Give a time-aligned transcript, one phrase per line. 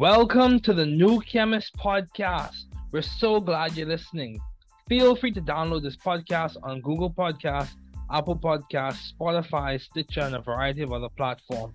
[0.00, 2.62] Welcome to the New Chemist podcast.
[2.90, 4.40] We're so glad you're listening.
[4.88, 7.74] Feel free to download this podcast on Google Podcasts,
[8.10, 11.74] Apple Podcasts, Spotify, Stitcher, and a variety of other platforms.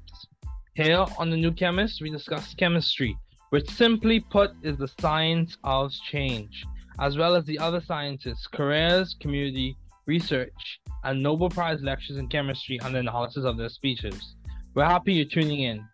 [0.73, 3.15] Here on the New Chemist, we discuss chemistry,
[3.51, 6.65] which simply put is the science of change,
[6.99, 12.79] as well as the other sciences, careers, community, research, and Nobel Prize lectures in chemistry
[12.83, 14.33] and the analysis of their speeches.
[14.73, 15.87] We're happy you're tuning in.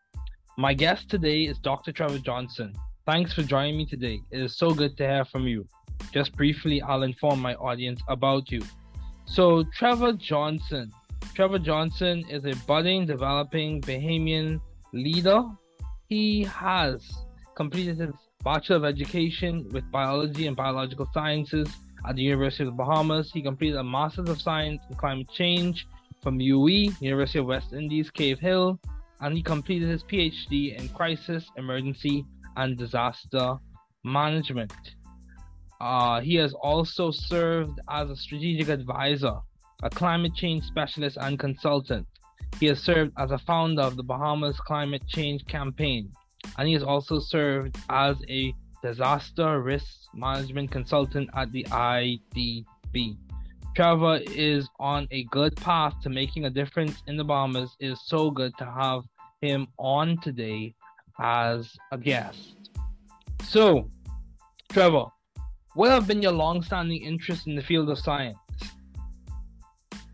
[0.58, 1.94] My guest today is Dr.
[1.94, 2.74] Trevor Johnson.
[3.06, 4.20] Thanks for joining me today.
[4.32, 5.66] It is so good to hear from you.
[6.12, 8.62] Just briefly, I'll inform my audience about you.
[9.26, 10.92] So, Trevor Johnson.
[11.34, 14.60] Trevor Johnson is a budding, developing Bahamian
[14.92, 15.46] leader.
[16.10, 17.10] He has
[17.56, 18.12] completed his
[18.44, 21.70] Bachelor of Education with Biology and Biological Sciences
[22.06, 23.32] at the University of the Bahamas.
[23.32, 25.88] He completed a Master's of Science in Climate Change
[26.22, 28.80] from UWI, University of West Indies, Cave Hill,
[29.22, 32.26] and he completed his PhD in crisis, emergency,
[32.58, 33.56] and disaster
[34.04, 34.74] management.
[35.80, 39.36] Uh, he has also served as a strategic advisor,
[39.84, 42.06] a climate change specialist, and consultant.
[42.60, 46.12] He has served as a founder of the Bahamas Climate Change Campaign,
[46.58, 53.18] and he has also served as a disaster risk management consultant at the IDB.
[53.76, 57.76] Trevor is on a good path to making a difference in the Bahamas.
[57.80, 59.04] It is so good to have
[59.42, 60.76] him on today
[61.20, 62.70] as a guest.
[63.44, 63.90] So,
[64.70, 65.06] Trevor,
[65.74, 68.38] what have been your long-standing interests in the field of science?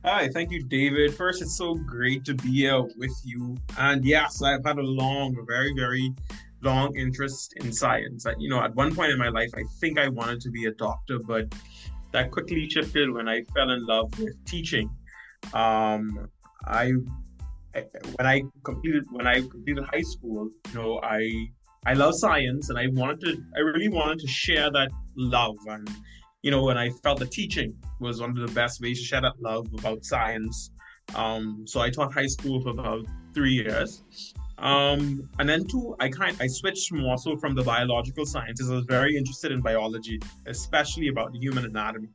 [0.06, 1.14] Hi, thank you, David.
[1.14, 3.58] First, it's so great to be here with you.
[3.78, 6.14] And yes, I've had a long, very, very
[6.62, 8.26] long interest in science.
[8.38, 10.72] you know, at one point in my life, I think I wanted to be a
[10.72, 11.54] doctor, but
[12.14, 14.90] that quickly shifted when I fell in love with teaching.
[15.54, 16.30] Um,
[16.66, 16.94] I
[17.74, 21.48] when I completed when I completed high school, you know, I
[21.86, 25.90] I love science and I wanted to I really wanted to share that love and
[26.44, 29.22] you know, and I felt that teaching was one of the best ways to share
[29.22, 30.72] that love about science.
[31.16, 34.04] Um, so I taught high school for about three years.
[34.60, 38.72] Um, and then two, I kind I switched more so from the biological sciences.
[38.72, 42.10] I was very interested in biology, especially about the human anatomy.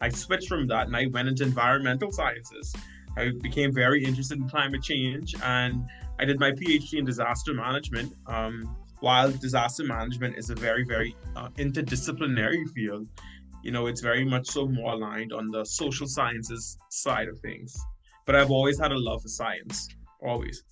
[0.00, 2.74] I switched from that and I went into environmental sciences.
[3.18, 5.88] I became very interested in climate change and
[6.20, 8.14] I did my PhD in disaster management.
[8.26, 13.08] Um, while disaster management is a very, very uh, interdisciplinary field,
[13.62, 17.76] you know, it's very much so more aligned on the social sciences side of things.
[18.24, 19.88] But I've always had a love for science,
[20.22, 20.62] always.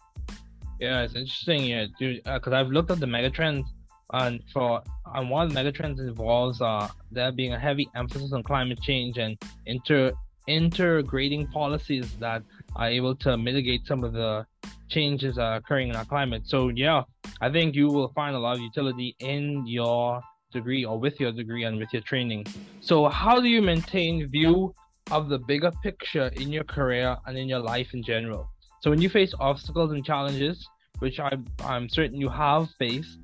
[0.81, 2.23] Yeah, it's interesting, yeah, dude.
[2.25, 3.65] Because uh, I've looked at the megatrends,
[4.13, 4.83] and for
[5.15, 9.19] and one of the megatrends involves uh there being a heavy emphasis on climate change
[9.19, 9.37] and
[9.67, 10.13] inter
[10.47, 12.43] integrating policies that
[12.77, 14.47] are able to mitigate some of the
[14.89, 16.43] changes uh, occurring in our climate.
[16.47, 17.03] So yeah,
[17.41, 20.21] I think you will find a lot of utility in your
[20.53, 22.47] degree or with your degree and with your training.
[22.81, 24.75] So how do you maintain view
[25.11, 28.49] of the bigger picture in your career and in your life in general?
[28.81, 30.67] So when you face obstacles and challenges,
[31.01, 31.33] which I,
[31.65, 33.19] I'm certain you have faced,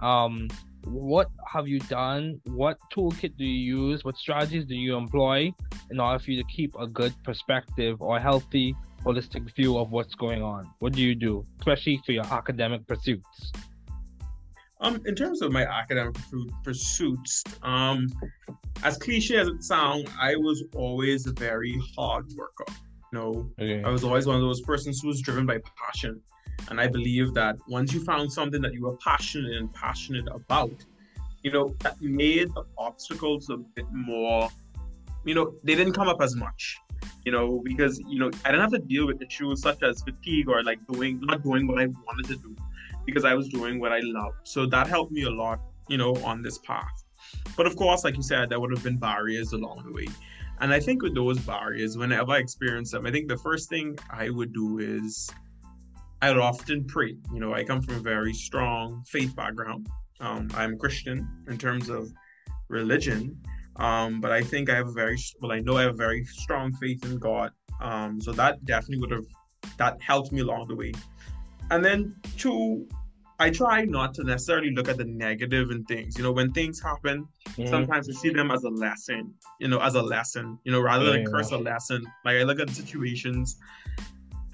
[0.00, 0.48] um,
[0.86, 2.40] what have you done?
[2.46, 4.04] What toolkit do you use?
[4.04, 5.52] What strategies do you employ
[5.90, 8.74] in order for you to keep a good perspective or a healthy,
[9.04, 10.70] holistic view of what's going on?
[10.78, 13.52] What do you do, especially for your academic pursuits?
[14.80, 16.14] Um, in terms of my academic
[16.62, 18.06] pursuits, um,
[18.84, 22.72] as cliche as it sounds, I was always a very hard worker.
[23.12, 23.82] You know, okay.
[23.82, 26.20] I was always one of those persons who was driven by passion.
[26.70, 30.84] And I believe that once you found something that you were passionate and passionate about,
[31.42, 34.48] you know, that made the obstacles a bit more,
[35.24, 36.76] you know, they didn't come up as much,
[37.24, 40.48] you know, because, you know, I didn't have to deal with issues such as fatigue
[40.48, 42.56] or like doing, not doing what I wanted to do
[43.04, 44.36] because I was doing what I loved.
[44.44, 47.04] So that helped me a lot, you know, on this path.
[47.56, 50.06] But of course, like you said, there would have been barriers along the way.
[50.60, 53.98] And I think with those barriers, whenever I experience them, I think the first thing
[54.10, 55.30] I would do is
[56.26, 57.16] I would often pray.
[57.32, 59.86] You know, I come from a very strong faith background.
[60.18, 62.10] Um, I'm Christian in terms of
[62.68, 63.40] religion,
[63.76, 65.52] um, but I think I have a very well.
[65.52, 67.52] I know I have a very strong faith in God.
[67.80, 69.26] Um, so that definitely would have
[69.78, 70.92] that helped me along the way.
[71.70, 72.88] and then two,
[73.38, 76.18] I try not to necessarily look at the negative in things.
[76.18, 77.68] You know, when things happen, mm-hmm.
[77.68, 79.32] sometimes we see them as a lesson.
[79.60, 80.58] You know, as a lesson.
[80.64, 81.28] You know, rather yeah, than yeah.
[81.30, 82.04] curse a lesson.
[82.24, 83.58] Like I look at situations,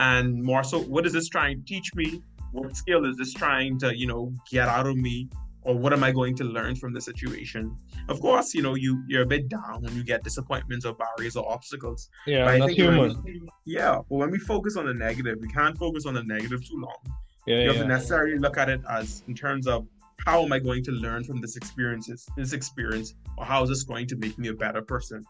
[0.00, 2.23] and more so, what is this trying to teach me?
[2.53, 5.29] What skill is this trying to, you know, get out of me?
[5.65, 7.77] Or what am I going to learn from the situation?
[8.09, 11.37] Of course, you know, you you're a bit down when you get disappointments or barriers
[11.37, 12.09] or obstacles.
[12.27, 13.23] Yeah, that's human.
[13.23, 16.67] We, yeah, but when we focus on the negative, we can't focus on the negative
[16.69, 16.99] too long
[17.47, 17.83] yeah, you have yeah.
[17.83, 19.87] to necessarily look at it as in terms of
[20.25, 23.83] how am I going to learn from this experiences, this experience, or how is this
[23.83, 25.25] going to make me a better person?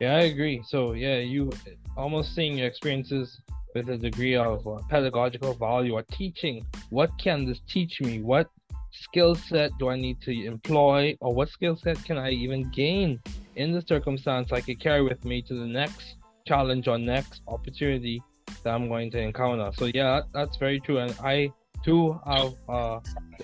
[0.00, 0.62] Yeah, I agree.
[0.66, 1.50] So yeah, you
[1.96, 3.38] almost seeing your experiences
[3.74, 6.64] with a degree of uh, pedagogical value or teaching.
[6.88, 8.22] What can this teach me?
[8.22, 8.48] What
[8.92, 13.20] skill set do I need to employ, or what skill set can I even gain
[13.56, 16.16] in the circumstance I could carry with me to the next
[16.46, 18.22] challenge or next opportunity
[18.64, 19.70] that I'm going to encounter.
[19.76, 21.52] So yeah, that's very true, and I
[21.84, 23.00] too have uh,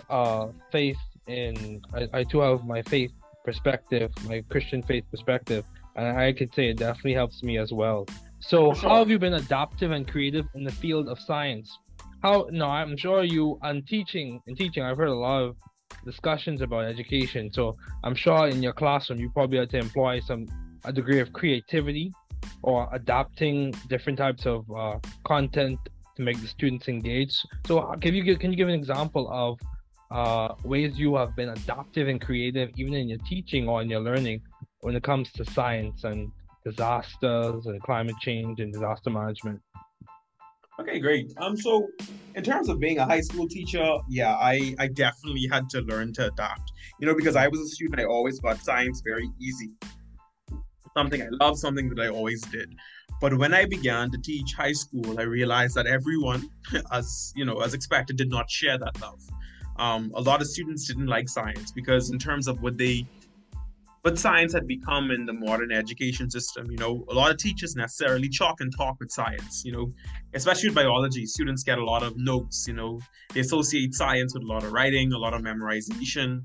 [0.08, 1.82] uh, faith in.
[1.92, 3.12] I, I too have my faith
[3.44, 5.64] perspective, my Christian faith perspective,
[5.96, 8.06] and I could say it definitely helps me as well.
[8.40, 11.76] So, how have you been adaptive and creative in the field of science?
[12.22, 12.46] How?
[12.50, 13.58] No, I'm sure you.
[13.62, 15.56] And teaching, in teaching, I've heard a lot of
[16.04, 17.50] discussions about education.
[17.52, 20.46] So, I'm sure in your classroom, you probably had to employ some
[20.84, 22.12] a degree of creativity
[22.62, 25.78] or adapting different types of uh, content
[26.16, 27.34] to make the students engage.
[27.66, 29.58] So, can you give, can you give an example of
[30.10, 34.00] uh, ways you have been adaptive and creative, even in your teaching or in your
[34.00, 34.42] learning,
[34.80, 36.30] when it comes to science and
[36.64, 39.60] disasters and climate change and disaster management?
[40.78, 41.32] Okay, great.
[41.38, 41.88] Um, so
[42.34, 46.12] in terms of being a high school teacher, yeah, I I definitely had to learn
[46.14, 46.70] to adapt.
[47.00, 49.72] You know, because I was a student, I always got science very easy
[50.96, 52.74] something I love, something that I always did.
[53.20, 56.48] But when I began to teach high school, I realized that everyone,
[56.92, 59.20] as you know, as expected, did not share that love.
[59.78, 63.06] Um, a lot of students didn't like science because, in terms of what they,
[64.06, 67.74] what science had become in the modern education system, you know, a lot of teachers
[67.74, 69.64] necessarily chalk and talk with science.
[69.64, 69.90] You know,
[70.32, 72.68] especially with biology, students get a lot of notes.
[72.68, 73.00] You know,
[73.34, 76.44] they associate science with a lot of writing, a lot of memorization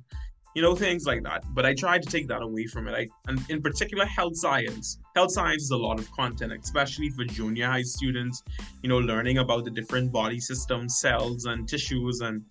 [0.54, 3.08] you know things like that but i tried to take that away from it I,
[3.30, 7.68] and in particular health science health science is a lot of content especially for junior
[7.68, 8.44] high students
[8.84, 12.44] you know learning about the different body systems cells and tissues and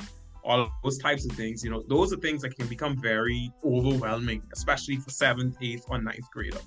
[0.44, 4.42] all those types of things you know those are things that can become very overwhelming
[4.52, 6.58] especially for seventh eighth or ninth grader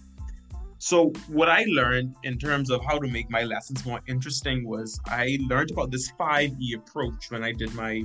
[0.78, 5.00] so what i learned in terms of how to make my lessons more interesting was
[5.08, 8.04] i learned about this 5e approach when i did my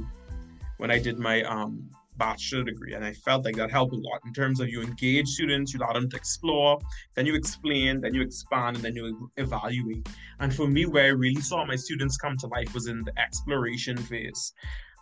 [0.79, 1.88] when i did my um
[2.19, 2.94] bachelor degree.
[2.94, 5.81] And I felt like that helped a lot in terms of you engage students, you
[5.81, 6.79] allow them to explore,
[7.14, 10.06] then you explain, then you expand, and then you evaluate.
[10.41, 13.19] And for me, where I really saw my students come to life was in the
[13.19, 14.53] exploration phase.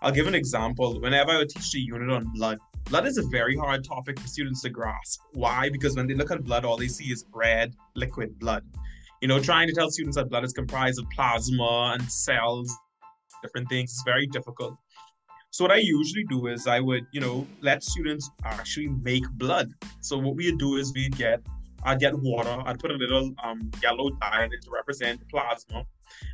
[0.03, 1.01] I'll give an example.
[1.01, 4.29] Whenever I would teach a unit on blood, blood is a very hard topic for
[4.29, 5.21] students to grasp.
[5.33, 5.71] Why?
[5.71, 8.65] Because when they look at blood, all they see is red, liquid blood.
[9.23, 12.71] You know, trying to tell students that blood is comprised of plasma and cells,
[13.43, 14.77] different things, is very difficult.
[15.51, 19.71] So what I usually do is I would, you know, let students actually make blood.
[20.03, 21.41] So what we do is we get,
[21.83, 25.87] I'd get water, I'd put a little um, yellow dye in it to represent plasma,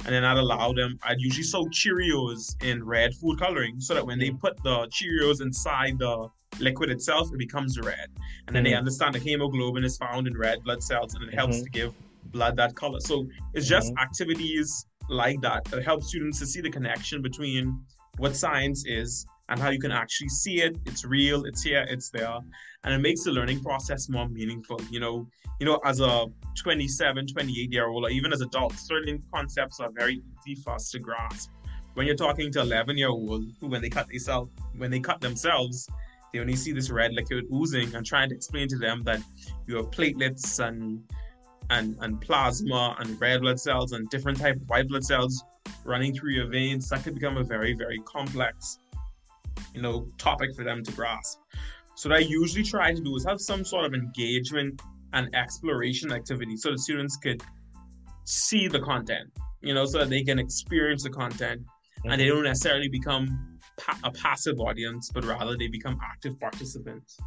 [0.04, 4.04] and then I'd allow them, I'd usually soak Cheerios in red food coloring so that
[4.06, 8.08] when they put the Cheerios inside the liquid itself, it becomes red.
[8.46, 8.72] And then mm-hmm.
[8.72, 11.64] they understand the hemoglobin is found in red blood cells and it helps mm-hmm.
[11.64, 11.94] to give
[12.26, 13.00] blood that color.
[13.00, 14.02] So it's just mm-hmm.
[14.02, 17.80] activities like that that help students to see the connection between
[18.18, 20.78] what science is and how you can actually see it.
[20.86, 22.38] It's real, it's here, it's there.
[22.84, 24.80] And it makes the learning process more meaningful.
[24.90, 25.28] You know,
[25.60, 29.90] you know, as a 27, 28 year old, or even as adults, certain concepts are
[29.90, 31.50] very easy for us to grasp.
[31.92, 35.20] When you're talking to 11 year old who, when they cut themselves, when they cut
[35.20, 35.86] themselves,
[36.32, 39.20] they only see this red liquid oozing and trying to explain to them that
[39.66, 41.02] you have platelets and
[41.68, 45.44] and and plasma and red blood cells and different type of white blood cells
[45.84, 48.78] running through your veins, that could become a very, very complex,
[49.74, 51.38] you know, topic for them to grasp.
[51.94, 54.80] So what I usually try to do is have some sort of engagement
[55.12, 57.42] and exploration activity so the students could
[58.24, 62.10] see the content, you know, so that they can experience the content mm-hmm.
[62.10, 67.18] and they don't necessarily become pa- a passive audience, but rather they become active participants.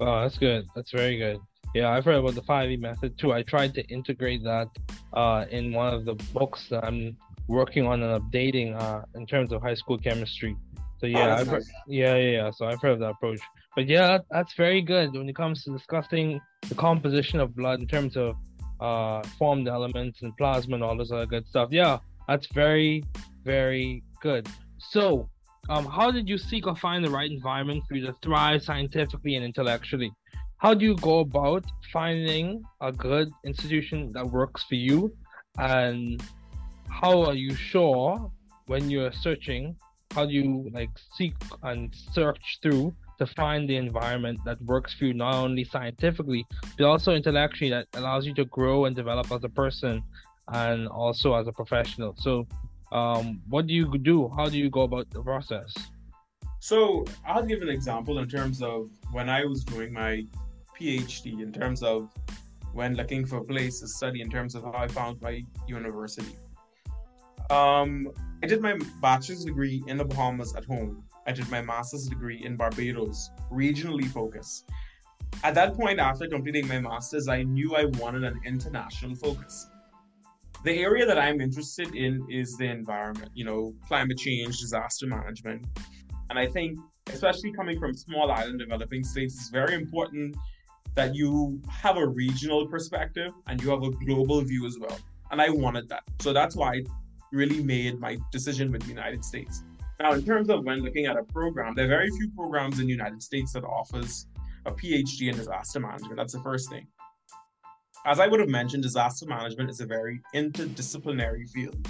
[0.00, 0.66] Oh, that's good.
[0.74, 1.38] That's very good.
[1.74, 3.32] Yeah, I've heard about the 5E method too.
[3.32, 4.68] I tried to integrate that
[5.12, 7.16] uh, in one of the books that I'm
[7.48, 10.56] working on and updating uh, in terms of high school chemistry.
[10.98, 11.70] So yeah, oh, I've nice.
[11.86, 12.50] yeah, yeah, yeah.
[12.50, 13.40] So I've heard of that approach.
[13.74, 17.86] But yeah, that's very good when it comes to discussing the composition of blood in
[17.86, 18.36] terms of
[18.80, 21.68] uh, formed elements and plasma and all this other good stuff.
[21.70, 21.98] Yeah,
[22.28, 23.04] that's very,
[23.44, 24.48] Very good.
[24.78, 25.28] So,
[25.68, 29.36] um, how did you seek or find the right environment for you to thrive scientifically
[29.36, 30.10] and intellectually?
[30.58, 35.14] How do you go about finding a good institution that works for you?
[35.58, 36.22] And
[36.88, 38.30] how are you sure
[38.66, 39.76] when you're searching?
[40.12, 45.06] How do you like seek and search through to find the environment that works for
[45.06, 46.46] you, not only scientifically,
[46.78, 50.02] but also intellectually, that allows you to grow and develop as a person
[50.48, 52.14] and also as a professional?
[52.18, 52.46] So,
[52.92, 54.30] um, what do you do?
[54.36, 55.74] How do you go about the process?
[56.60, 60.24] So I'll give an example in terms of when I was doing my
[60.78, 62.10] PhD, in terms of
[62.72, 66.36] when looking for a place to study, in terms of how I found my university.
[67.50, 68.10] Um,
[68.42, 71.04] I did my bachelor's degree in the Bahamas at home.
[71.26, 74.68] I did my master's degree in Barbados, regionally focused.
[75.42, 79.68] At that point, after completing my master's, I knew I wanted an international focus
[80.66, 85.64] the area that I'm interested in is the environment, you know, climate change, disaster management.
[86.28, 86.76] And I think,
[87.06, 90.36] especially coming from small island developing states, it's very important
[90.96, 94.98] that you have a regional perspective and you have a global view as well.
[95.30, 96.02] And I wanted that.
[96.20, 96.82] So that's why
[97.36, 99.62] really made my decision with the United States.
[100.00, 102.86] Now, in terms of when looking at a program, there are very few programs in
[102.86, 104.26] the United States that offers
[104.64, 106.16] a PhD in disaster management.
[106.16, 106.86] That's the first thing
[108.06, 111.88] as I would have mentioned, disaster management is a very interdisciplinary field,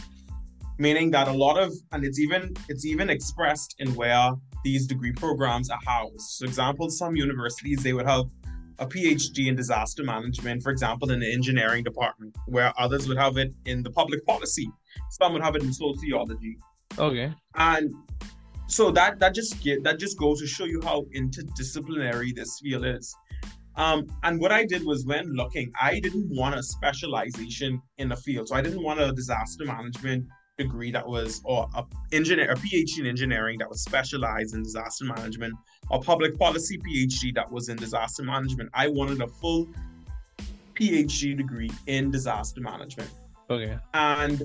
[0.79, 4.33] meaning that a lot of, and it's even it's even expressed in where
[4.65, 6.39] these degree programs are housed.
[6.39, 8.25] For example, some universities they would have
[8.79, 13.37] a PhD in disaster management, for example, in the engineering department, where others would have
[13.37, 14.69] it in the public policy.
[15.11, 16.59] Some would have it in sociology.
[16.99, 17.33] Okay.
[17.55, 17.93] And
[18.67, 22.85] so that that just get that just goes to show you how interdisciplinary this field
[22.85, 23.15] is.
[23.77, 28.17] Um, and what I did was when looking, I didn't want a specialization in the
[28.17, 28.49] field.
[28.49, 30.27] So I didn't want a disaster management
[30.59, 35.05] degree that was or a engineer a PhD in engineering that was specialized in disaster
[35.05, 35.55] management
[35.91, 38.71] or public policy PhD that was in disaster management.
[38.73, 39.69] I wanted a full
[40.75, 43.11] PhD degree in disaster management.
[43.51, 43.79] Okay.
[43.95, 44.43] And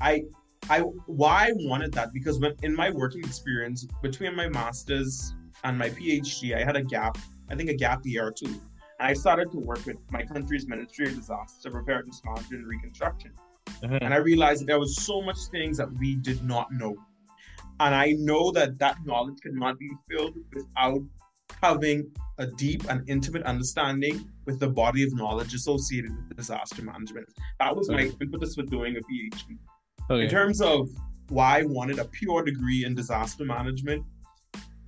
[0.00, 0.24] I
[0.70, 5.34] I why I wanted that because when in my working experience between my masters
[5.64, 7.18] and my PhD, I had a gap
[7.50, 8.46] I think a gap year or two.
[9.00, 13.32] And I started to work with my country's Ministry of Disaster Preparedness Management and Reconstruction.
[13.82, 14.04] Mm-hmm.
[14.04, 16.96] And I realized that there was so much things that we did not know.
[17.80, 21.00] And I know that that knowledge cannot be filled without
[21.62, 27.26] having a deep and intimate understanding with the body of knowledge associated with disaster management.
[27.60, 28.06] That was okay.
[28.06, 29.58] my impetus for doing a PhD.
[30.10, 30.24] Okay.
[30.24, 30.88] In terms of
[31.28, 34.04] why I wanted a pure degree in disaster management,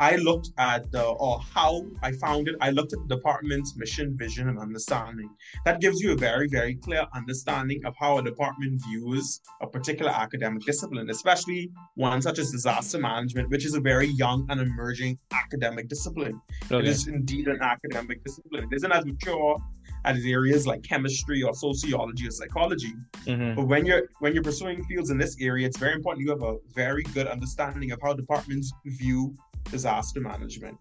[0.00, 2.54] I looked at the or how I found it.
[2.62, 5.28] I looked at the department's mission, vision, and understanding.
[5.66, 10.10] That gives you a very, very clear understanding of how a department views a particular
[10.10, 15.18] academic discipline, especially one such as disaster management, which is a very young and emerging
[15.32, 16.40] academic discipline.
[16.72, 16.78] Okay.
[16.78, 18.68] It is indeed an academic discipline.
[18.72, 19.58] It isn't as mature
[20.06, 22.94] as areas like chemistry or sociology or psychology.
[23.26, 23.54] Mm-hmm.
[23.54, 26.42] But when you're when you're pursuing fields in this area, it's very important you have
[26.42, 30.78] a very good understanding of how departments view disaster management.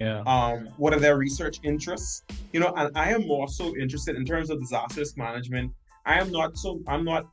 [0.00, 0.22] Yeah.
[0.26, 2.22] Um, what are their research interests?
[2.52, 5.72] You know, and I am more so interested in terms of disaster risk management.
[6.06, 7.26] I am not so I'm not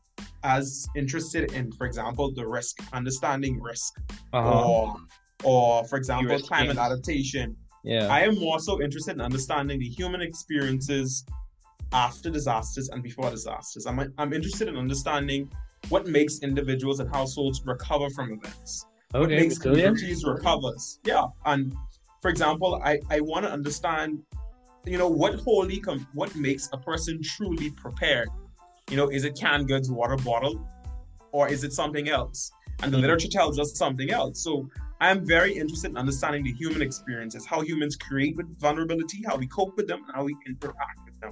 [0.43, 3.99] as interested in, for example, the risk, understanding risk,
[4.33, 4.69] uh-huh.
[4.69, 4.95] or
[5.43, 7.55] or for example, climate adaptation.
[7.83, 8.07] Yeah.
[8.07, 11.25] I am more so interested in understanding the human experiences
[11.91, 13.85] after disasters and before disasters.
[13.85, 15.49] I'm I'm interested in understanding
[15.87, 18.85] what makes individuals and households recover from events.
[19.15, 20.99] Okay, what makes communities recovers.
[21.03, 21.73] Yeah, and
[22.21, 24.21] for example, I I want to understand,
[24.85, 28.29] you know, what wholly com- what makes a person truly prepared.
[28.91, 30.67] You know, is it canned goods, water bottle,
[31.31, 32.51] or is it something else?
[32.81, 33.01] And the mm-hmm.
[33.01, 34.43] literature tells us something else.
[34.43, 34.69] So
[35.01, 39.37] I am very interested in understanding the human experiences, how humans create with vulnerability, how
[39.37, 41.31] we cope with them, and how we interact with them.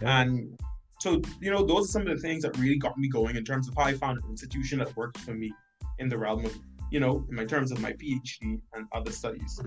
[0.00, 0.20] Yeah.
[0.20, 0.60] And
[1.00, 3.44] so, you know, those are some of the things that really got me going in
[3.44, 5.52] terms of how I found an institution that worked for me
[5.98, 6.54] in the realm of
[6.90, 9.60] you know, in my terms of my PhD and other studies.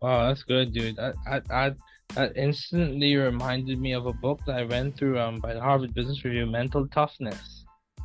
[0.00, 0.98] Wow, that's good, dude.
[0.98, 1.72] I, I, I,
[2.14, 5.94] that instantly reminded me of a book that I went through um, by the Harvard
[5.94, 7.64] Business Review, Mental Toughness.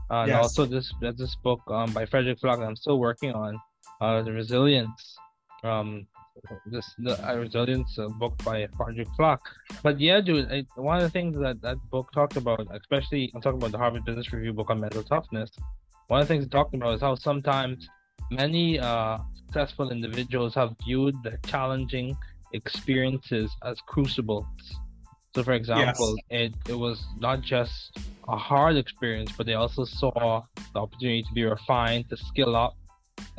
[0.10, 0.28] Uh, yes.
[0.28, 3.60] And also this this book um, by Frederic Flach I'm still working on,
[4.00, 5.18] uh, The Resilience.
[5.64, 6.08] Um,
[6.68, 9.42] this the uh, Resilience uh, book by Frederic Flach.
[9.84, 13.42] But yeah, dude, I, one of the things that that book talked about, especially I'm
[13.42, 15.52] talking about the Harvard Business Review book on mental toughness,
[16.08, 17.88] one of the things it talked about is how sometimes
[18.32, 22.18] many uh, successful individuals have viewed the challenging
[22.54, 24.46] experiences as crucibles
[25.38, 26.52] So, for example, yes.
[26.66, 27.96] it, it was not just
[28.28, 30.42] a hard experience, but they also saw
[30.74, 32.76] the opportunity to be refined, to skill up.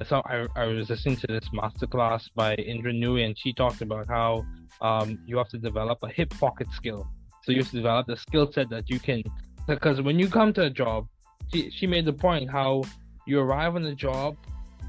[0.07, 4.07] So I, I was listening to this masterclass by Indra Nooyi, and she talked about
[4.07, 4.47] how
[4.81, 7.09] um, you have to develop a hip pocket skill.
[7.43, 9.25] So you have to develop the skill set that you can,
[9.67, 11.09] because when you come to a job,
[11.53, 12.83] she, she made the point how
[13.27, 14.37] you arrive on the job,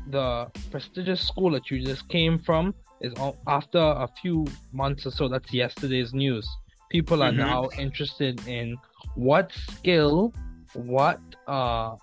[0.10, 3.14] the prestigious school that you just came from is
[3.48, 6.48] after a few months or so, that's yesterday's news.
[6.90, 7.40] People are mm-hmm.
[7.40, 8.78] now interested in
[9.16, 10.34] what skill,
[10.74, 11.96] what uh,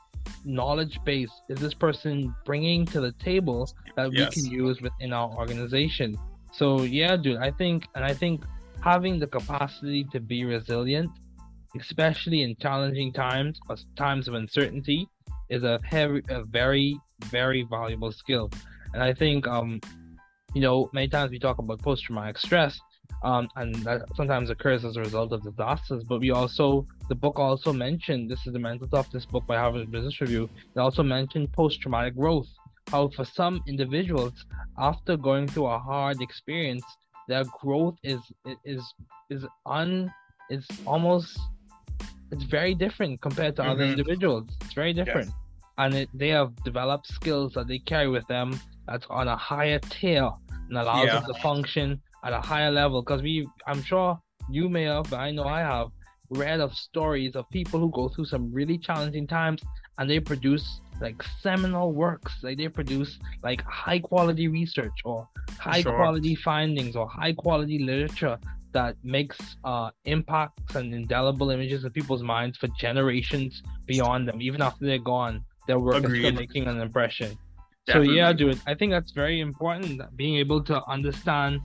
[0.45, 4.37] knowledge base is this person bringing to the table that yes.
[4.37, 6.17] we can use within our organization.
[6.53, 8.45] So yeah, dude, I think, and I think
[8.81, 11.11] having the capacity to be resilient,
[11.81, 15.09] especially in challenging times or times of uncertainty,
[15.49, 18.51] is a heavy, a very, very valuable skill.
[18.95, 19.81] And I think, um,
[20.55, 22.79] you know, many times we talk about post-traumatic stress,
[23.23, 26.03] um, and that sometimes occurs as a result of disasters.
[26.05, 29.91] But we also, the book also mentioned, this is the mental toughness book by Harvard
[29.91, 30.49] Business Review.
[30.75, 32.49] It also mentioned post-traumatic growth.
[32.89, 34.45] How for some individuals,
[34.79, 36.85] after going through a hard experience,
[37.29, 38.21] their growth is
[38.65, 38.83] is
[39.29, 40.13] is un
[40.51, 41.37] is almost
[42.31, 43.71] it's very different compared to mm-hmm.
[43.71, 44.49] other individuals.
[44.63, 45.37] It's very different, yes.
[45.79, 49.79] and it, they have developed skills that they carry with them that's on a higher
[49.79, 50.31] tier
[50.69, 51.21] and allows yeah.
[51.21, 54.19] them to function at a higher level because we i'm sure
[54.51, 55.89] you may have but i know i have
[56.31, 59.63] read of stories of people who go through some really challenging times
[59.99, 65.29] and they produce like seminal works like they produce like high quality research or
[65.59, 65.95] high sure.
[65.95, 68.39] quality findings or high quality literature
[68.79, 74.61] that makes uh, impacts and indelible images in people's minds for generations beyond them even
[74.69, 75.35] after they're gone
[75.67, 76.19] their work Agreed.
[76.19, 77.31] is still making an impression
[77.87, 78.09] Definitely.
[78.09, 81.61] so yeah dude i think that's very important being able to understand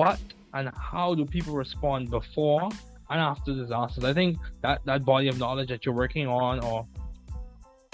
[0.00, 0.20] what
[0.54, 2.68] and how do people respond before
[3.12, 4.04] and after disasters.
[4.04, 6.86] I think that that body of knowledge that you're working on, or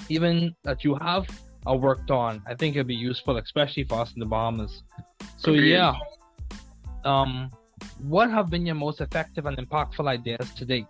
[0.09, 1.27] even that you have
[1.69, 4.83] uh, worked on, I think it'd be useful, especially for us in the Bahamas.
[5.37, 5.73] So Agreed.
[5.73, 5.95] yeah,
[7.05, 7.51] um,
[7.99, 10.87] what have been your most effective and impactful ideas to date?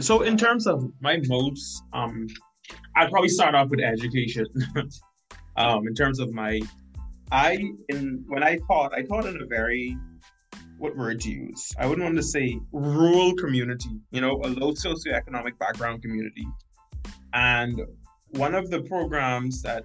[0.00, 2.28] So in terms of my most, um,
[2.96, 4.46] I'd probably start off with education.
[5.56, 6.60] um, in terms of my
[7.32, 9.96] I in when I taught, I taught in a very
[10.78, 11.72] what word to use?
[11.78, 16.46] I wouldn't want to say rural community, you know, a low socioeconomic background community.
[17.32, 17.80] And
[18.30, 19.84] one of the programs that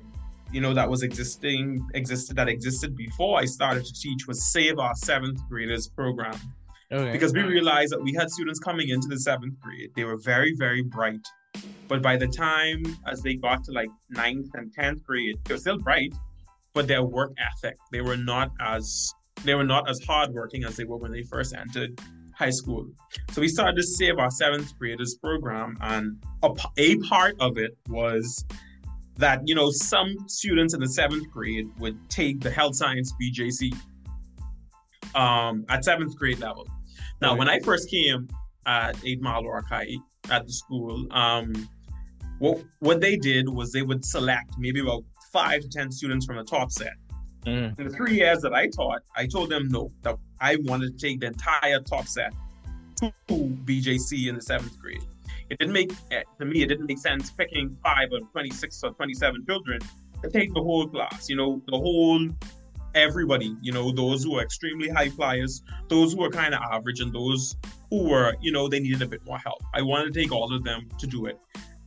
[0.52, 4.80] you know that was existing existed that existed before I started to teach was Save
[4.80, 6.36] Our Seventh Graders program.
[6.92, 7.12] Okay.
[7.12, 9.92] Because we realized that we had students coming into the seventh grade.
[9.96, 11.20] They were very, very bright.
[11.88, 15.60] But by the time as they got to like ninth and tenth grade, they were
[15.60, 16.14] still bright,
[16.74, 17.78] but their work ethic.
[17.92, 21.54] They were not as they were not as hardworking as they were when they first
[21.56, 22.00] entered
[22.36, 22.88] high school.
[23.32, 27.78] So we started to save our seventh graders program, and a, a part of it
[27.88, 28.46] was
[29.20, 33.76] that you know some students in the seventh grade would take the health science BJC
[35.14, 36.66] um, at seventh grade level.
[37.22, 38.30] Now, when I first came
[38.66, 39.96] at Eight Mile Rock High
[40.32, 41.70] at the school, um,
[42.40, 45.04] what what they did was they would select maybe about
[45.34, 46.94] five to 10 students from the top set.
[47.46, 47.78] Mm.
[47.78, 51.08] In the three years that I taught, I told them no, that I wanted to
[51.08, 52.34] take the entire top set
[52.98, 55.04] to BJC in the seventh grade.
[55.50, 58.92] It didn't make, eh, to me, it didn't make sense picking five or 26 or
[58.92, 59.80] 27 children
[60.22, 62.28] to take the whole class, you know, the whole,
[62.94, 67.00] everybody, you know, those who are extremely high flyers, those who are kind of average,
[67.00, 67.56] and those
[67.90, 69.64] who were, you know, they needed a bit more help.
[69.74, 71.40] I wanted to take all of them to do it.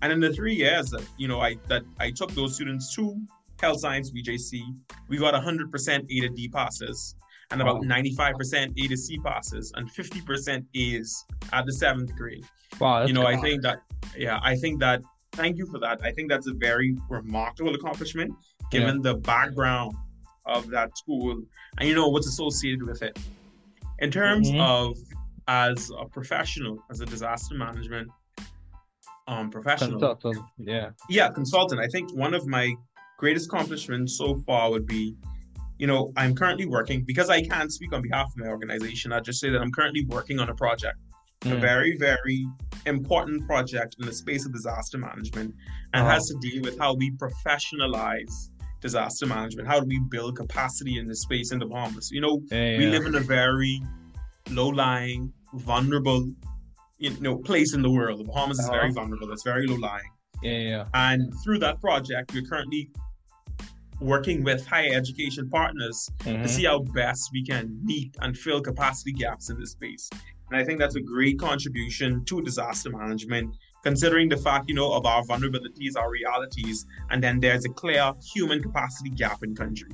[0.03, 3.16] And in the three years that you know I that I took those students to
[3.61, 4.61] health science BJC,
[5.09, 7.14] we got 100% A to D passes
[7.53, 12.45] and about 95% A to C passes and 50% A's at the seventh grade.
[12.81, 13.83] Wow, you know, I think that
[14.17, 16.01] yeah, I think that thank you for that.
[16.03, 18.35] I think that's a very remarkable accomplishment
[18.71, 19.12] given yeah.
[19.12, 19.95] the background
[20.47, 21.31] of that school
[21.79, 23.19] and you know what's associated with it.
[23.99, 24.61] In terms mm-hmm.
[24.61, 24.97] of
[25.47, 28.09] as a professional, as a disaster management
[29.29, 29.99] um, professional.
[29.99, 30.91] Consultant, yeah.
[31.09, 31.81] Yeah, consultant.
[31.81, 32.75] I think one of my
[33.19, 35.15] greatest accomplishments so far would be,
[35.79, 39.13] you know, I'm currently working because I can't speak on behalf of my organization.
[39.13, 40.99] I just say that I'm currently working on a project,
[41.41, 41.53] mm.
[41.53, 42.47] a very, very
[42.87, 45.55] important project in the space of disaster management,
[45.95, 49.69] and has to deal with how we professionalize disaster management.
[49.69, 52.11] How do we build capacity in this space in the Bahamas?
[52.11, 53.81] You know, yeah, we live in a very
[54.51, 56.29] low-lying, vulnerable
[57.03, 58.21] you know place in the world.
[58.21, 58.93] The Bahamas is very uh-huh.
[58.93, 59.33] vulnerable.
[59.33, 60.11] It's very low lying.
[60.43, 60.85] Yeah, yeah.
[60.95, 62.91] And through that project, we're currently
[64.03, 66.43] working with higher education partners Mhm.
[66.43, 70.11] to see how best we can meet and fill capacity gaps in this space.
[70.51, 74.93] And I think that's a great contribution to disaster management, considering the fact, you know,
[74.93, 79.91] of our vulnerabilities, our realities, and then there's a clear human capacity gap in country.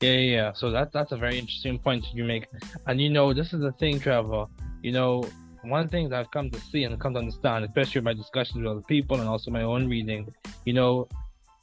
[0.00, 0.52] Yeah, yeah.
[0.52, 2.46] So that that's a very interesting point you make.
[2.86, 4.46] And you know, this is the thing, Trevor.
[4.82, 5.24] You know,
[5.62, 8.58] one thing that I've come to see and come to understand, especially in my discussions
[8.58, 10.28] with other people and also my own reading,
[10.64, 11.08] you know,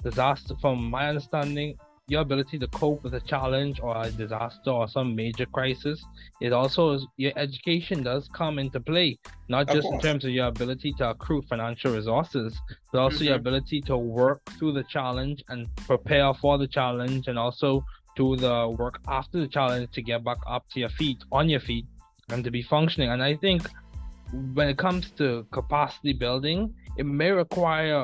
[0.09, 1.69] disaster from my understanding,
[2.07, 5.99] your ability to cope with a challenge or a disaster or some major crisis,
[6.39, 9.17] it also is, your education does come into play,
[9.49, 12.49] not just in terms of your ability to accrue financial resources,
[12.91, 13.43] but also your Mhm.
[13.43, 17.69] ability to work through the challenge and prepare for the challenge and also
[18.15, 21.63] do the work after the challenge to get back up to your feet, on your
[21.69, 21.85] feet,
[22.31, 23.09] and to be functioning.
[23.13, 23.61] And I think
[24.57, 26.59] when it comes to capacity building,
[26.99, 28.01] it may require,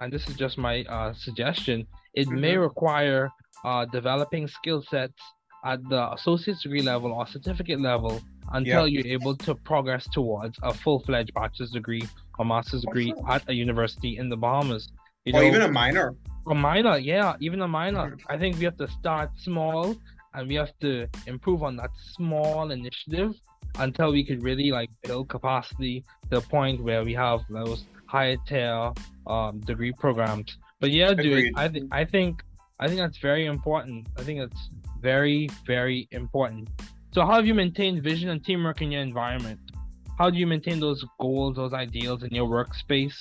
[0.00, 2.62] and this is just my uh, suggestion, it may Mhm.
[2.68, 3.30] require
[3.64, 5.20] uh, developing skill sets
[5.64, 8.20] at the associate's degree level or certificate level
[8.52, 12.02] until you're able to progress towards a full-fledged bachelor's degree
[12.38, 14.88] or master's degree at a university in the Bahamas.
[15.26, 16.14] You or know, even a minor.
[16.48, 18.06] a minor, yeah, even a minor.
[18.16, 18.20] Mhm.
[18.30, 19.94] I think we have to start small
[20.34, 23.34] and we have to improve on that small initiative
[23.78, 28.36] until we could really like build capacity to the point where we have those higher
[28.46, 28.92] tier
[29.26, 30.56] um, degree programs.
[30.80, 31.54] But yeah, dude, Agreed.
[31.56, 32.42] I think I think
[32.80, 34.08] I think that's very important.
[34.18, 34.62] I think it's
[35.00, 36.68] very very important.
[37.12, 39.60] So how have you maintained vision and teamwork in your environment?
[40.18, 43.18] How do you maintain those goals, those ideals in your workspace?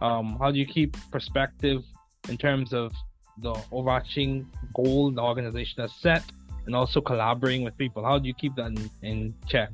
[0.00, 1.82] Um, how do you keep perspective
[2.28, 2.92] in terms of
[3.38, 6.24] the overarching goal the organization has set
[6.66, 8.04] and also collaborating with people?
[8.04, 9.70] How do you keep that in, in check?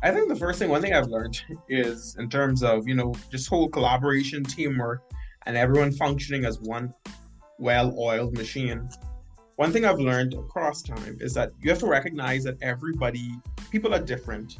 [0.00, 3.12] I think the first thing, one thing I've learned is in terms of, you know,
[3.32, 5.02] just whole collaboration, teamwork,
[5.46, 6.94] and everyone functioning as one
[7.58, 8.88] well oiled machine.
[9.56, 13.32] One thing I've learned across time is that you have to recognize that everybody,
[13.72, 14.56] people are different,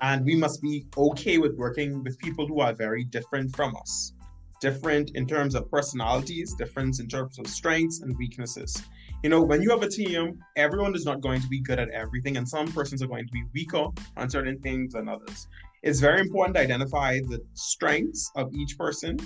[0.00, 4.14] and we must be okay with working with people who are very different from us.
[4.62, 8.82] Different in terms of personalities, difference in terms of strengths and weaknesses.
[9.22, 11.90] You know, when you have a team, everyone is not going to be good at
[11.90, 15.46] everything, and some persons are going to be weaker on certain things than others.
[15.82, 19.18] It's very important to identify the strengths of each person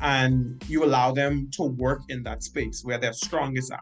[0.00, 3.80] and you allow them to work in that space where they're strongest at.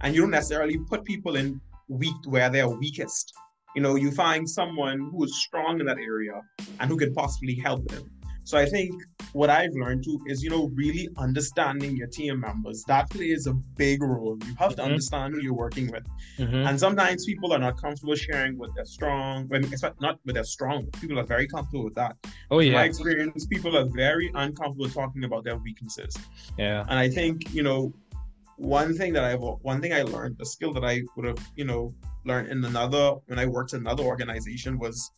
[0.00, 3.32] And you don't necessarily put people in weak where they're weakest.
[3.74, 6.40] You know, you find someone who is strong in that area
[6.80, 8.10] and who could possibly help them.
[8.48, 8.94] So I think
[9.34, 12.82] what I've learned too is, you know, really understanding your team members.
[12.88, 14.38] That plays a big role.
[14.46, 14.86] You have to Mhm.
[14.86, 16.06] understand who you're working with.
[16.38, 16.66] Mhm.
[16.66, 20.86] And sometimes people are not comfortable sharing with their strong, when not with their strong.
[20.98, 22.16] People are very comfortable with that.
[22.50, 26.16] Oh In my yeah, experience, people are very uncomfortable talking about their weaknesses.
[26.56, 26.86] yeah.
[26.88, 27.92] And I think, you know,
[28.56, 31.66] one thing that I've one thing I learned, a skill that I would have, you
[31.66, 35.10] know, learned in another when I worked in another organization was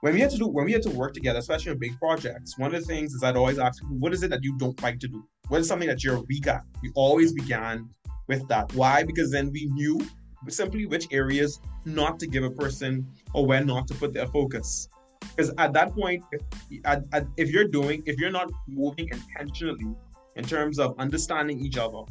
[0.00, 2.58] when we had to do when we had to work together, especially on big projects,
[2.58, 4.80] one of the things is I'd always ask people, what is it that you don't
[4.82, 5.26] like to do?
[5.48, 6.62] What is something that you're weak at?
[6.82, 7.88] We always began
[8.28, 8.72] with that.
[8.74, 9.02] Why?
[9.04, 10.00] Because then we knew
[10.48, 14.88] simply which areas not to give a person or where not to put their focus.
[15.20, 16.42] Because at that point, if,
[16.84, 19.94] at, at, if you're doing, if you're not moving intentionally
[20.36, 22.02] in terms of understanding each other,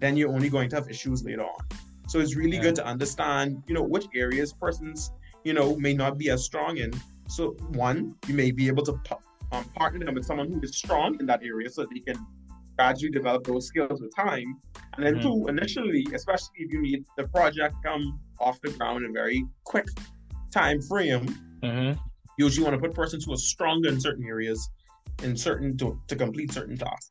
[0.00, 1.64] then you're only going to have issues later on.
[2.08, 2.62] So it's really Yeah.
[2.62, 5.10] good to understand, you know, which areas persons,
[5.44, 6.92] you know, may not be as strong in.
[7.32, 8.92] So one, you may be able to
[9.52, 12.26] um, partner them with someone who is strong in that area, so they can
[12.76, 14.60] gradually develop those skills with time.
[14.96, 15.22] And then Mhm.
[15.22, 19.46] two, initially, especially if you need the project come off the ground in a very
[19.64, 19.86] quick
[20.52, 21.24] time frame,
[21.62, 21.92] hmm
[22.38, 24.70] you usually want to put persons who are stronger in certain areas
[25.22, 27.10] in certain to, to complete certain tasks.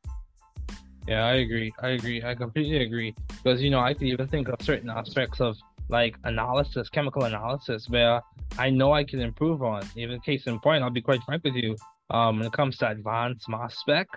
[1.08, 1.74] Yeah, I agree.
[1.80, 2.24] I agree.
[2.24, 3.16] I completely agree.
[3.28, 5.58] Because, you know, I can even think of certain aspects of
[5.90, 8.22] like analysis, chemical analysis, where
[8.58, 9.84] I know I can improve on.
[9.96, 11.76] Even case in point, I'll be quite frank with you.
[12.10, 14.08] Um, when it comes to advanced mass spec,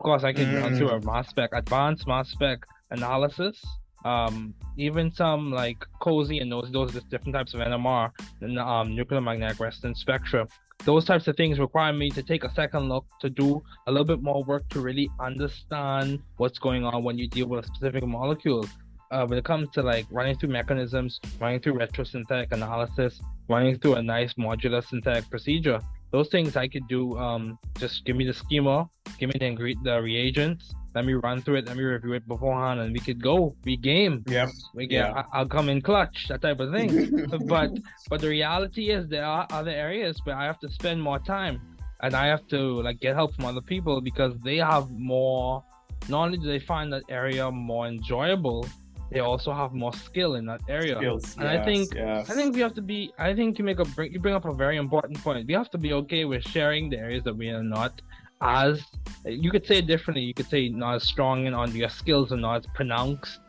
[0.00, 3.62] of course, I can run through a mass spec, advanced mass spec analysis.
[4.04, 8.10] Um, even some like COSY and those those different types of NMR,
[8.42, 10.46] and um, nuclear magnetic resonance spectra.
[10.84, 14.04] Those types of things require me to take a second look to do a little
[14.04, 18.04] bit more work to really understand what's going on when you deal with a specific
[18.04, 18.66] molecule.
[19.10, 23.94] Uh, when it comes to like running through mechanisms, running through retrosynthetic analysis, running through
[23.94, 25.78] a nice modular synthetic procedure,
[26.10, 27.16] those things I could do.
[27.18, 28.88] Um, just give me the schema,
[29.18, 32.26] give me the ingre- the reagents, let me run through it, let me review it
[32.28, 33.56] beforehand, and we could go.
[33.64, 34.22] We game.
[34.28, 34.50] Yep.
[34.74, 35.08] We get.
[35.08, 35.22] Yeah.
[35.32, 37.26] I- I'll come in clutch, that type of thing.
[37.46, 37.70] but
[38.08, 41.60] but the reality is there are other areas where I have to spend more time
[42.02, 45.64] and I have to like get help from other people because they have more
[46.08, 48.66] not only do they find that area more enjoyable,
[49.10, 50.96] they also have more skill in that area.
[50.96, 52.30] Skills, and I think yes.
[52.30, 53.12] I think we have to be.
[53.18, 55.46] I think you make a bring you bring up a very important point.
[55.46, 58.00] We have to be okay with sharing the areas that we are not
[58.40, 58.82] as.
[59.24, 60.22] You could say it differently.
[60.22, 63.40] You could say not as strong in on your skills are not as pronounced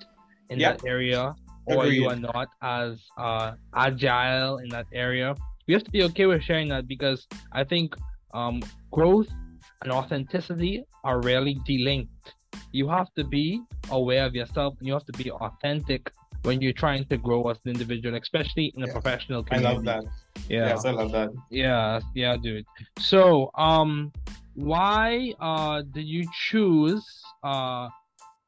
[0.50, 0.78] in Yep.
[0.78, 5.36] that area, or you are not as uh, agile in that area.
[5.68, 7.96] We have to be okay with sharing that because I think
[8.34, 9.30] um, growth
[9.82, 12.35] and authenticity are rarely delinked.
[12.72, 16.12] You have to be aware of yourself and you have to be authentic
[16.44, 18.94] when you're trying to grow as an individual, especially in a Yeah.
[18.94, 20.04] professional I love that.
[20.48, 20.68] Yeah.
[20.70, 21.30] Yes, I love that.
[21.50, 22.66] Yeah, yeah, dude.
[23.00, 24.12] So, um,
[24.54, 27.06] why uh did you choose
[27.44, 27.90] uh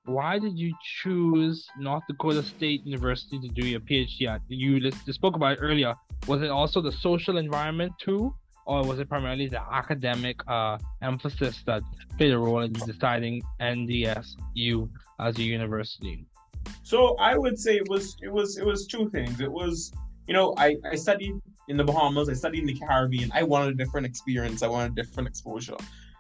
[0.06, 4.42] why did you choose North Dakota State University to do your PhD at?
[4.48, 4.72] You
[5.06, 5.94] you spoke about it earlier.
[6.28, 8.34] Was it also the social environment too,
[8.68, 11.82] or was it primarily the academic uh emphasis that
[12.18, 16.26] played a role in deciding NDSU as a university?
[16.84, 19.40] So I would say it was it was it was two things.
[19.40, 19.92] It was
[20.28, 21.36] you know I I studied
[21.70, 22.30] in the Bahamas.
[22.30, 23.32] I studied in the Caribbean.
[23.34, 24.62] I wanted a different experience.
[24.62, 25.78] I wanted a different exposure.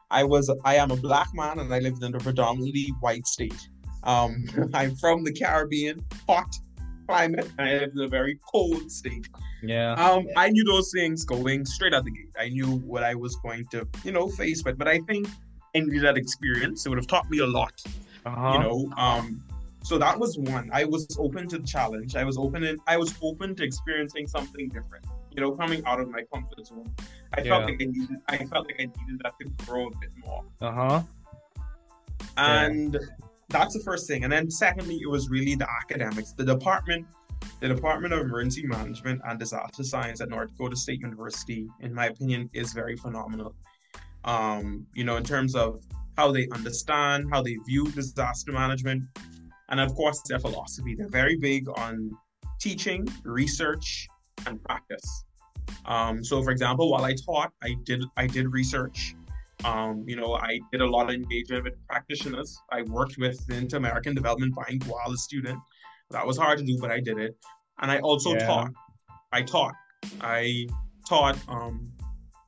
[0.09, 3.61] I was I am a black man and I lived in a predominantly white state.
[4.03, 6.53] Um, I'm from the Caribbean, hot
[7.07, 7.49] climate.
[7.57, 9.27] and I lived in a very cold state.
[9.63, 9.93] Yeah.
[9.93, 12.33] Um, I knew those things going straight out the gate.
[12.39, 14.77] I knew what I was going to, you know, face with.
[14.77, 15.27] But I think
[15.75, 16.85] I needed that experience.
[16.85, 17.75] It would have taught me a lot
[18.25, 18.51] Uh-huh.
[18.53, 19.25] you know um
[19.89, 22.97] so that was one i was open to the challenge i was open in, i
[23.03, 26.89] was open to experiencing something different you know coming out of my comfort zone
[27.37, 27.49] i Yeah.
[27.51, 30.43] felt like i needed i felt like i needed that to grow a bit more
[30.69, 30.97] Uh-huh.
[32.37, 32.97] and
[33.49, 34.23] that's the first thing.
[34.23, 36.33] And then secondly it was really the academics.
[36.33, 37.05] The department
[37.59, 42.07] the department of emergency management and disaster science at north dakota state university in my
[42.07, 43.55] opinion is very phenomenal.
[44.25, 45.79] Um you know in terms of
[46.17, 49.03] how they understand how they view disaster management
[49.69, 50.95] and of course their philosophy.
[50.95, 52.11] They're very big on
[52.59, 54.07] teaching research
[54.45, 55.25] and practice.
[55.85, 59.15] Um so for example while i taught i did i did research.
[59.63, 61.73] Um, you know, I did a lot of engagement with
[62.07, 62.57] practitioners.
[62.71, 65.59] I worked with the Inter-American Development Bank while a student.
[66.11, 67.35] That was hard to do, but I did it.
[67.79, 68.45] And I also Yeah.
[68.45, 68.71] taught.
[69.31, 69.75] I taught.
[70.21, 70.67] I
[71.07, 71.91] taught um,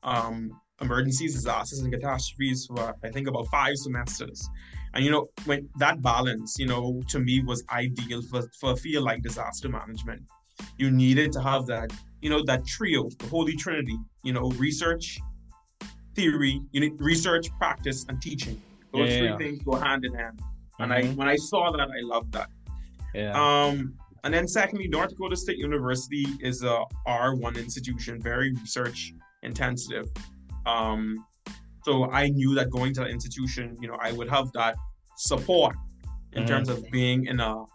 [0.03, 4.47] um, emergencies, disasters, and catastrophes for I think about five semesters.
[4.93, 8.75] And you know, when that balance, you know, to me was ideal for, for a
[8.77, 10.21] field like disaster management.
[10.77, 11.91] You needed to have that,
[12.21, 15.19] you know, that trio, the holy trinity, you know, research,
[16.15, 18.61] theory, you need research, practice, and teaching.
[18.93, 19.37] Those Yeah, three yeah.
[19.37, 20.39] things go hand in hand.
[20.79, 21.15] And I Mhm.
[21.15, 22.49] when I saw that, I loved that.
[23.13, 23.31] yeah.
[23.33, 30.05] Um, and then secondly, North Dakota State University is a R1 institution, very research intensive.
[30.65, 31.25] Um,
[31.85, 34.75] so I knew that going to that institution, you know, I would have that
[35.17, 35.75] support
[36.33, 36.47] in Mhm.
[36.47, 37.65] terms of being in a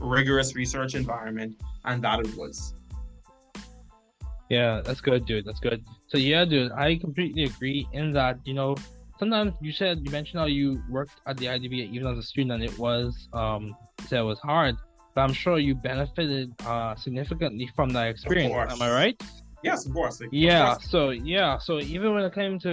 [0.00, 2.74] rigorous research environment, and that it was.
[4.50, 5.44] Yeah, that's good, dude.
[5.44, 5.84] That's good.
[6.08, 8.76] So yeah, dude, I completely agree in that, you know,
[9.24, 12.52] sometimes you said you mentioned how you worked at the IDB even as a student
[12.56, 13.74] and it was um
[14.08, 14.74] said it was hard,
[15.14, 18.72] but I'm sure you benefited uh significantly from that experience.
[18.74, 19.16] Am I right?
[19.62, 20.20] Yes, of course.
[20.20, 20.74] Of Yeah.
[20.74, 20.90] course.
[20.94, 21.50] So yeah.
[21.66, 22.72] So even when it came to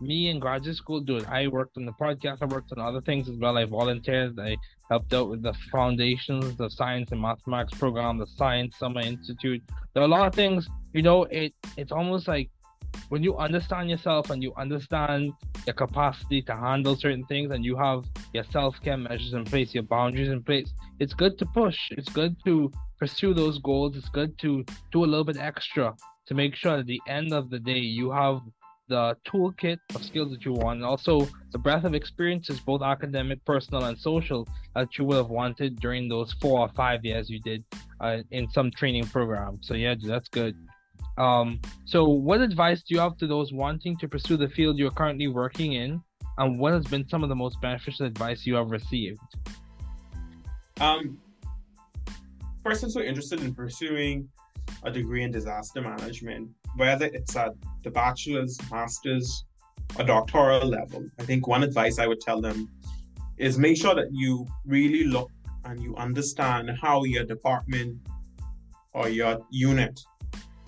[0.00, 2.38] me in graduate school, dude, I worked on the podcast.
[2.42, 3.54] I worked on other things as well.
[3.62, 4.32] I volunteered.
[4.40, 4.56] I
[4.90, 9.62] helped out with the foundations, the science and mathematics program, the Science Summer Institute.
[9.92, 10.60] There are a lot of things.
[10.96, 12.48] You know, it it's almost like
[13.12, 15.32] when you understand yourself and you understand
[15.66, 19.84] your capacity to handle certain things and you have your self-care measures in place your
[19.84, 20.72] boundaries in place
[21.02, 21.90] it's good to push.
[21.90, 23.96] It's good to pursue those goals.
[23.96, 25.96] It's good to do a little bit extra
[26.26, 28.40] to make sure at the end of the day you have
[28.88, 33.44] the toolkit of skills that you want and also the breadth of experiences both academic
[33.44, 34.46] personal and social
[34.76, 37.64] that you would have wanted during those four or five years you did
[38.00, 39.58] uh, in some training program.
[39.60, 40.54] So yeah that's good
[41.18, 44.90] um, so what advice do you have to those wanting to pursue the field you're
[44.90, 46.02] currently working in?
[46.38, 49.20] And what has been some of the most beneficial advice you have received?
[50.80, 51.18] Um,
[52.64, 54.28] persons who are interested in pursuing
[54.84, 57.52] a degree in disaster management, whether it's at
[57.84, 59.44] the bachelor's, master's,
[59.98, 62.70] or doctoral level, I think one advice I would tell them
[63.36, 65.30] is make sure that you really look
[65.64, 67.98] and you understand how your department
[68.94, 70.00] or your unit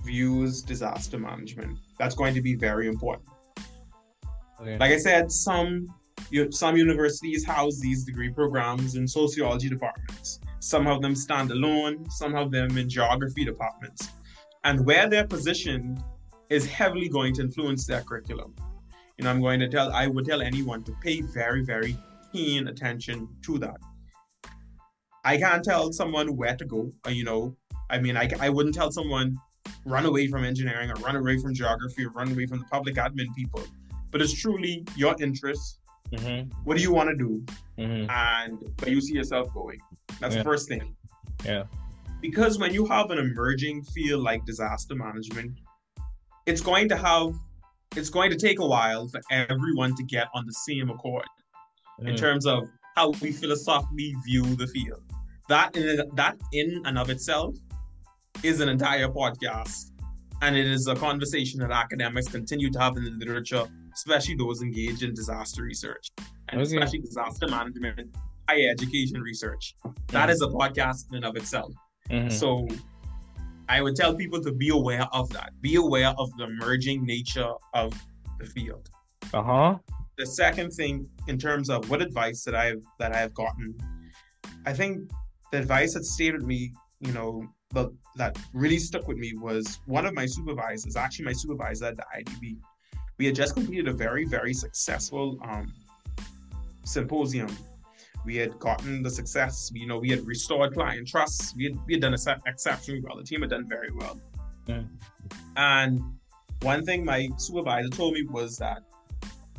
[0.05, 1.79] views disaster management.
[1.99, 3.29] That's going to be very important.
[4.61, 5.89] okay Like I said, some
[6.31, 10.41] you, some universities house these degree programs in sociology departments.
[10.61, 14.09] Some of them stand alone, some of them in geography departments.
[14.65, 16.03] And where they're positioned
[16.49, 18.55] is heavily going to influence their curriculum.
[19.19, 21.97] You know, I'm going to tell, I would tell anyone to pay very, very
[22.33, 23.77] keen attention to that.
[25.25, 26.91] I can't tell someone where to go.
[27.05, 27.57] Or, you know,
[27.91, 29.37] I mean, I, I wouldn't tell someone
[29.85, 32.97] run away from engineering or run away from geography or run away from the public
[32.97, 33.63] admin people.
[34.11, 35.81] But it's truly your interest.
[36.13, 36.51] Mm-hmm.
[36.65, 37.45] What do you want to do?
[37.79, 38.11] Mm-hmm.
[38.11, 39.79] And where you see yourself going.
[40.21, 40.43] That's Yeah.
[40.43, 40.95] the first thing.
[41.45, 41.65] Yeah.
[42.21, 45.59] Because when you have an emerging field like disaster management,
[46.47, 47.35] it's going to have
[47.97, 51.27] it's going to take a while for everyone to get on the same accord
[52.01, 52.17] in Mm.
[52.17, 55.03] terms of how we philosophically view the field.
[55.49, 57.55] That in that in and of itself
[58.43, 59.91] is an entire podcast,
[60.43, 64.63] and it is a conversation that academics continue to have in the literature, especially those
[64.63, 66.09] engaged in disaster research
[66.49, 66.77] and Okay.
[66.77, 68.15] especially disaster management,
[68.49, 69.75] higher education research.
[70.09, 70.33] That Mhm.
[70.33, 71.73] is a podcast in and of itself.
[72.11, 72.31] Mhm.
[72.31, 72.69] So
[73.69, 75.59] I would tell people to be aware of that.
[75.63, 77.95] Be aware of the emerging nature of
[78.39, 78.91] the field
[79.33, 79.79] uh-huh.
[80.19, 83.75] the second thing in terms of what advice that I've that I've gotten,
[84.67, 85.11] I think
[85.51, 87.43] the advice that stayed with me, you know,
[87.75, 91.97] but that really stuck with me was one of my supervisors, actually my supervisor at
[91.97, 92.57] the IDB.
[93.19, 95.73] We had just completed a very, very successful um,
[96.85, 97.49] symposium.
[98.25, 101.55] We had gotten the success, you know, we had restored client trust.
[101.57, 103.17] We had, we had done ex- exceptionally well.
[103.17, 104.19] The team had done very well.
[104.69, 104.89] Mm.
[105.57, 106.01] And
[106.63, 108.83] one thing my supervisor told me was that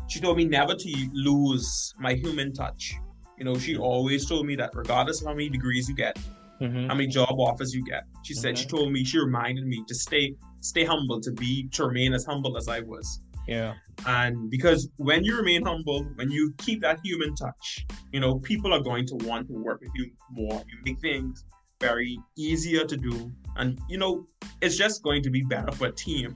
[0.07, 2.95] she told me never to lose my human touch.
[3.37, 6.17] You know, she always told me that regardless of how many degrees you get,
[6.61, 6.87] Mhm.
[6.87, 9.95] how many job offers you get, she said she told me she reminded me to
[9.95, 13.19] stay stay humble, to be to remain as humble as I was.
[13.47, 13.73] Yeah.
[14.05, 18.73] And because when you remain humble, when you keep that human touch, you know, people
[18.73, 20.63] are going to want to work with you more.
[20.67, 21.43] You make things
[21.79, 23.31] very easier to do.
[23.57, 24.25] And, you know,
[24.61, 26.35] it's just going to be better for a team.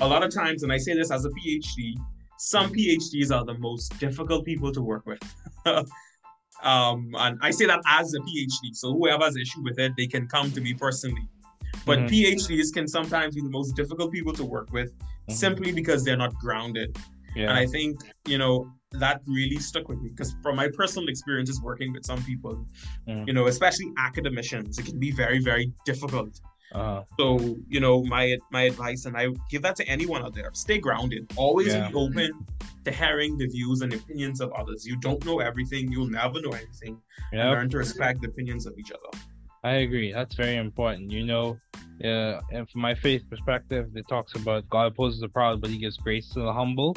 [0.00, 1.94] A lot of times, and I say this as a PhD,
[2.38, 5.20] some PhDs are the most difficult people to work with.
[6.62, 8.74] um, and I say that as a PhD.
[8.74, 11.26] So whoever has issue with it, they can come to me personally.
[11.84, 12.08] But Mhm.
[12.10, 14.92] PhDs can sometimes be the most difficult people to work with
[15.28, 15.32] Mhm.
[15.32, 16.96] simply because they're not grounded.
[17.34, 17.48] Yeah.
[17.48, 21.60] And I think, you know, that really stuck with me because from my personal experiences
[21.62, 22.66] working with some people,
[23.08, 23.26] Mhm.
[23.26, 26.40] you know, especially academicians, it can be very, very difficult.
[26.74, 27.04] Uh-huh.
[27.18, 30.78] So, you know, my my advice, and I give that to anyone out there: stay
[30.78, 31.30] grounded.
[31.36, 31.88] Always Yeah.
[31.88, 32.30] be open
[32.84, 34.86] to hearing the views and opinions of others.
[34.86, 35.92] You don't know everything.
[35.92, 37.00] You'll never know anything.
[37.30, 37.50] And Yep.
[37.52, 39.10] Learn to respect the opinions of each other.
[39.64, 40.12] I agree.
[40.12, 41.10] That's very important.
[41.12, 41.56] You know,
[42.04, 45.78] uh, and from my faith perspective, it talks about God opposes the proud, but He
[45.78, 46.96] gives grace to the humble,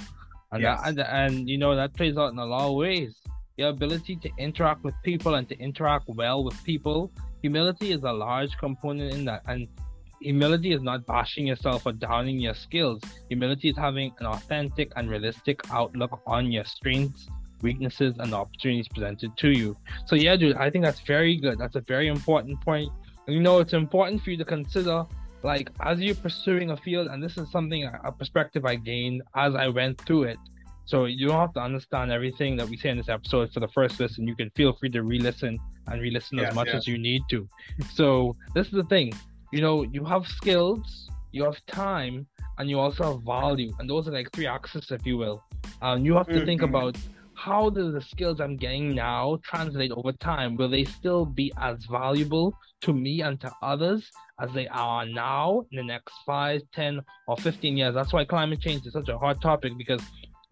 [0.51, 0.81] and Yes.
[0.81, 0.99] that, and,
[1.37, 3.13] and you know that plays out in a lot of ways.
[3.57, 7.11] Your ability to interact with people and to interact well with people.
[7.45, 9.67] Humility is a large component in that, and
[10.19, 12.99] humility is not bashing yourself or downing your skills.
[13.29, 17.27] Humility is having an authentic and realistic outlook on your strengths,
[17.61, 19.77] weaknesses, and opportunities presented to you.
[20.07, 21.59] So yeah, dude, I think that's very good.
[21.59, 22.89] That's a very important point.
[23.27, 25.05] And, you know, it's important for you to consider,
[25.43, 29.53] like, as you're pursuing a field, and this is something a perspective I gained as
[29.53, 30.39] I went through it.
[30.85, 33.67] So you don't have to understand everything that we say in this episode for the
[33.69, 34.27] first listen.
[34.27, 36.75] You can feel free to re-listen and re-listen Yes, as much yes.
[36.77, 37.47] as you need to.
[37.93, 39.11] So this is the thing.
[39.51, 44.07] You know, you have skills, you have time, and you also have value, and those
[44.07, 45.43] are like three axes, if you will.
[45.81, 46.69] And you have to think Mhm.
[46.69, 46.97] about
[47.33, 50.55] how do the skills I'm getting now translate over time?
[50.55, 55.61] Will they still be as valuable to me and to others as they are now
[55.71, 57.93] in the next five, ten, or 15 years?
[57.93, 60.01] That's why climate change is such a hot topic because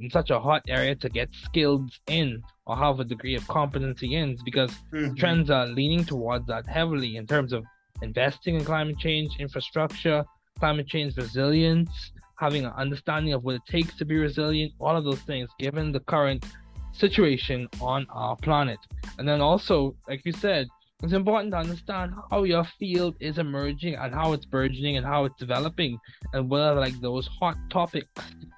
[0.03, 4.15] in such a hot area to get skills in or have a degree of competency
[4.15, 5.17] in because Mhm.
[5.17, 7.63] trends are leaning towards that heavily in terms of
[8.01, 10.25] investing in climate change infrastructure,
[10.59, 15.05] climate change resilience, having an understanding of what it takes to be resilient, all of
[15.05, 16.45] those things, given the current
[16.91, 18.79] situation on our planet.
[19.17, 20.67] And then also, like you said,
[21.03, 25.25] it's important to understand how your field is emerging and how it's burgeoning and how
[25.25, 25.99] it's developing
[26.33, 28.09] and what are like those hot topics,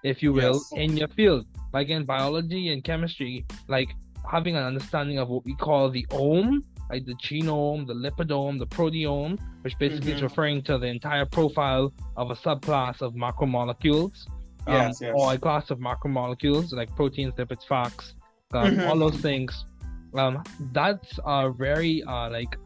[0.04, 0.72] if you will, Yes.
[0.84, 1.46] in your field.
[1.74, 3.90] Like in biology and chemistry, like
[4.32, 8.68] having an understanding of what we call the ome, like the genome, the lipidome, the
[8.68, 10.24] proteome, which basically is Mhm.
[10.30, 14.28] referring to the entire profile of a subclass of macromolecules.
[14.68, 15.14] um, Yes, yes.
[15.16, 18.16] Or a class of macromolecules like proteins, lipids, fats,
[18.54, 18.88] um, Mhm.
[18.88, 19.64] all those things.
[20.18, 22.58] Um, that's uh, very uh, like,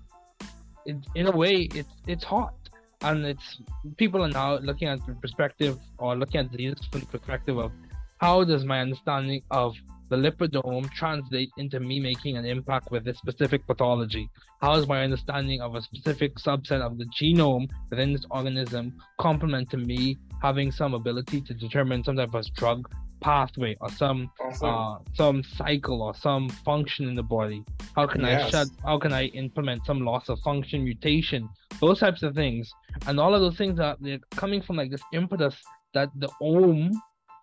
[0.86, 2.54] it, in a way, it's it's hot,
[3.02, 3.58] and it's
[3.98, 7.72] people are now looking at the perspective or looking at these from the perspective of
[8.20, 9.76] how does my understanding of
[10.10, 14.30] the lipidome translate into me making an impact with this specific pathology?
[14.62, 19.70] How is my understanding of a specific subset of the genome within this organism complement
[19.70, 22.90] to me having some ability to determine some type of drug
[23.22, 24.70] pathway or some Awesome.
[24.70, 27.64] uh some cycle or some function in the body.
[27.96, 31.48] How can i shut how can i implement some loss of function mutation
[31.82, 32.72] those types of things.
[33.08, 35.56] And all of those things are they're coming from like this impetus
[35.94, 36.92] that the ome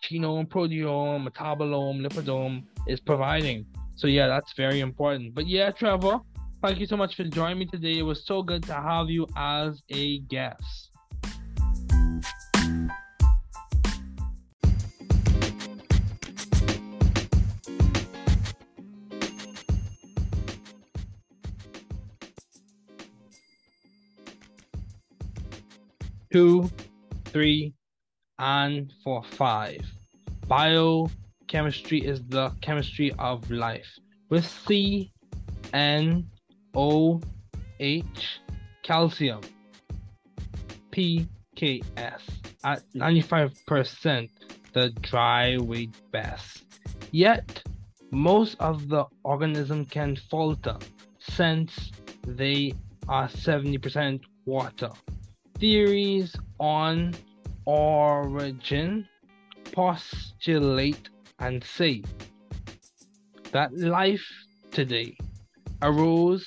[0.05, 3.65] genome proteome metabolome lipidome is providing.
[3.97, 5.35] So yeah that's very important.
[5.35, 6.19] But yeah trevor
[6.63, 7.99] thank you so much for joining me today.
[7.99, 10.91] It was so good to have you as a guest
[26.37, 26.71] two,
[27.25, 27.73] three,
[28.39, 29.81] and for five.
[30.47, 33.89] Biochemistry is the chemistry of life.
[34.29, 35.11] With C,
[35.73, 36.29] N,
[36.75, 37.23] O,
[37.81, 38.41] H,
[38.83, 39.41] calcium,
[40.91, 42.21] P, K, S
[42.65, 44.29] at 95%
[44.75, 46.65] the dry weight best.
[47.13, 47.63] Yet,
[48.11, 50.77] most of the organism can falter
[51.19, 51.93] since
[52.27, 52.75] they
[53.09, 54.91] are 70% water
[55.59, 57.15] theories on
[57.65, 59.09] origin
[59.73, 62.03] postulate and say
[63.53, 64.25] that life
[64.71, 65.17] today
[65.83, 66.47] arose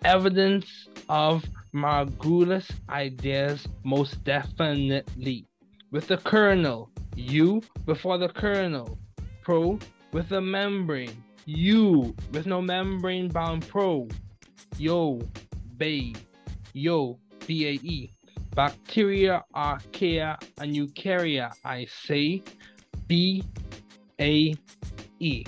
[0.04, 1.43] evidence of
[1.74, 5.47] Margulis ideas most definitely.
[5.94, 8.98] With the kernel, U before the kernel,
[9.44, 9.78] pro
[10.12, 14.08] with the membrane, U with no membrane bound pro,
[14.80, 15.22] yo,
[15.78, 16.16] bay,
[16.74, 18.10] yo, BAE.
[18.56, 22.41] Bacteria, archaea, and eukarya, I say,
[23.06, 23.44] B
[24.20, 24.56] A
[25.20, 25.44] E.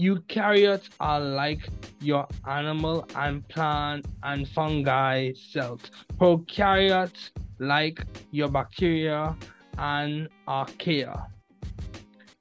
[0.00, 1.68] Eukaryotes are like
[2.00, 5.82] your animal and plant and fungi cells.
[6.20, 9.36] Prokaryotes like your bacteria
[9.78, 11.26] and archaea.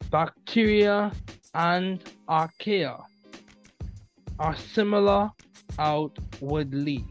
[0.10, 1.12] Bacteria
[1.54, 3.02] and archaea
[4.40, 5.30] are similar
[5.80, 7.06] outwardly,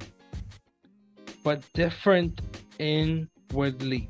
[1.44, 2.40] but different
[2.78, 4.08] inwardly.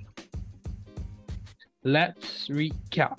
[1.85, 3.19] Let's recap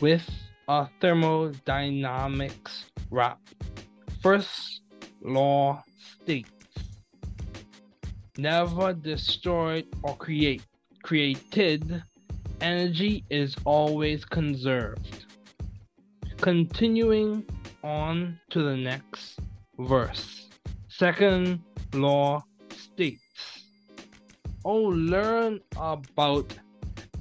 [0.00, 0.28] with
[0.68, 3.38] a thermodynamics wrap.
[4.22, 4.82] First
[5.22, 6.59] law states
[8.40, 10.62] never destroyed or create.
[11.02, 12.02] Created
[12.60, 15.26] energy is always conserved.
[16.40, 17.44] Continuing
[17.82, 19.38] on to the next
[19.78, 20.48] verse.
[20.88, 21.60] Second
[21.94, 23.20] law states
[24.64, 26.52] Oh, learn about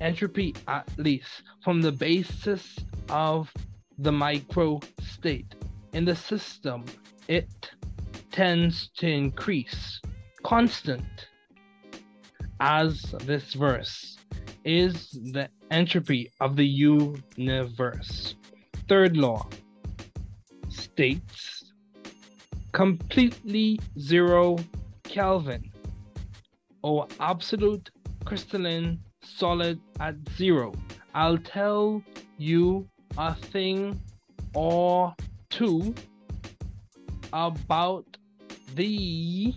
[0.01, 2.77] entropy at least from the basis
[3.09, 3.51] of
[3.97, 5.55] the micro state.
[5.93, 6.83] In the system,
[7.29, 7.49] it
[8.31, 10.01] tends to increase
[10.43, 11.27] constant
[12.59, 14.17] as this verse
[14.65, 18.35] is the entropy of the universe.
[18.87, 19.47] Third law
[20.69, 21.71] states
[22.71, 24.57] completely zero
[25.03, 25.71] Kelvin
[26.81, 27.89] or absolute
[28.25, 30.73] crystalline solid at zero.
[31.13, 32.03] I'll tell
[32.37, 32.87] you
[33.17, 33.99] a thing
[34.53, 35.15] or
[35.49, 35.93] two
[37.33, 38.05] about
[38.75, 39.53] the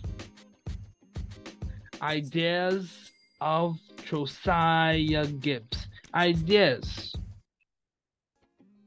[2.02, 5.86] ideas of Josiah Gibbs.
[6.14, 7.14] Ideas.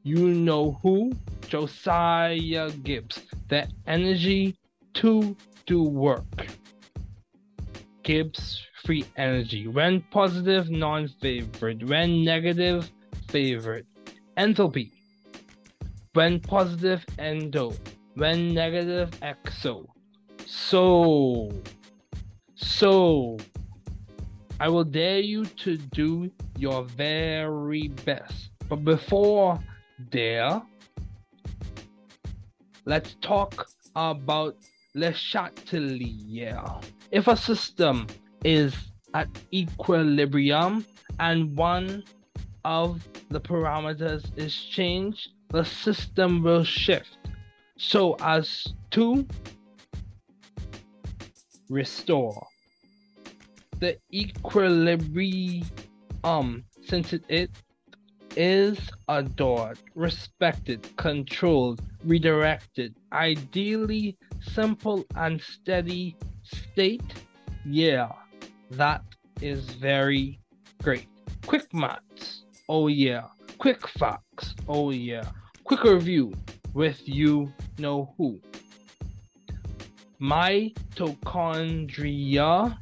[0.04, 1.14] You know who?
[1.48, 3.22] Josiah Gibbs.
[3.48, 4.56] The energy
[4.96, 5.36] to
[5.66, 6.48] do work.
[8.04, 9.68] Gibbs free energy.
[9.68, 11.90] When positive, non favored.
[11.90, 12.92] When negative,
[13.28, 13.88] favored.
[14.38, 14.92] Enthalpy.
[16.14, 17.74] When positive, endo.
[18.14, 19.88] When negative, exo.
[20.46, 21.52] So,
[22.56, 23.38] so,
[24.60, 28.52] I will dare you to do your very best.
[28.70, 29.60] But before
[30.10, 30.62] dare,
[32.86, 34.56] let's talk about
[34.94, 36.64] Le Chatelier.
[37.12, 38.08] If a system
[38.44, 38.74] is
[39.14, 40.86] at equilibrium
[41.20, 42.04] and one
[42.64, 47.18] of the parameters is changed, the system will shift
[47.78, 49.26] so as to
[51.70, 52.46] restore
[53.80, 55.66] the equilibrium
[56.24, 57.52] um, since it
[58.36, 67.02] is adored, respected, controlled, redirected, ideally simple and steady state,
[67.66, 68.12] yeah,
[68.72, 69.04] that
[69.42, 70.40] is very
[70.84, 71.08] great.
[71.46, 73.24] Quick maths, oh yeah.
[73.58, 75.24] Quick facts, oh yeah.
[75.64, 76.34] Quick review
[76.74, 78.40] with you know who.
[80.20, 82.78] My mitochondria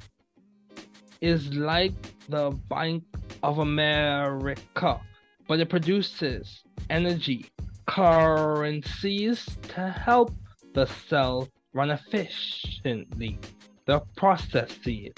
[1.21, 1.93] is like
[2.29, 3.03] the Bank
[3.41, 5.01] of America
[5.47, 7.45] but it produces energy,
[7.85, 10.33] currencies to help
[10.73, 13.37] the cell run efficiently.
[13.85, 15.13] The processes,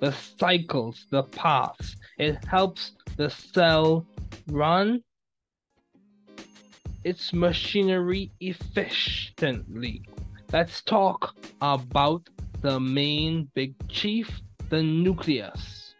[0.00, 4.06] the cycles, the paths, it helps the cell
[4.48, 5.02] run
[7.04, 10.02] its machinery efficiently.
[10.54, 12.30] Let's talk about
[12.60, 15.96] the main big chief, the nucleus,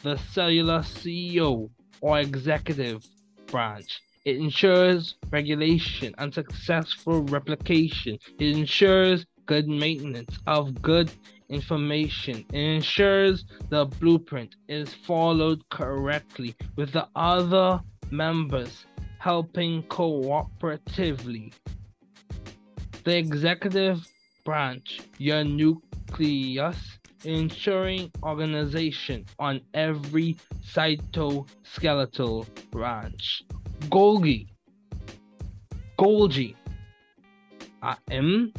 [0.00, 1.68] the cellular CEO,
[2.00, 3.04] or executive
[3.46, 4.00] branch.
[4.24, 8.16] It ensures regulation and successful replication.
[8.38, 11.10] It ensures good maintenance of good
[11.48, 12.44] information.
[12.52, 17.80] It ensures the blueprint is followed correctly with the other
[18.12, 18.86] members
[19.18, 21.52] helping cooperatively.
[23.04, 24.08] The executive
[24.44, 33.42] branch, your nucleus, ensuring organization on every cytoskeletal branch.
[33.88, 34.48] Golgi.
[35.98, 36.54] Golgi.
[37.82, 38.54] I am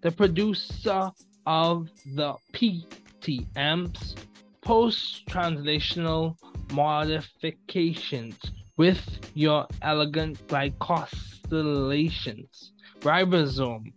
[0.00, 1.12] the producer
[1.46, 4.16] of the PTM's
[4.62, 6.36] post translational
[6.72, 8.38] modifications
[8.78, 9.02] with
[9.34, 12.70] your elegant glycosylations.
[13.00, 13.92] Ribosome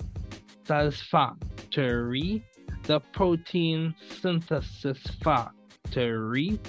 [0.66, 2.44] satisfactory
[2.84, 6.60] the protein synthesis factory,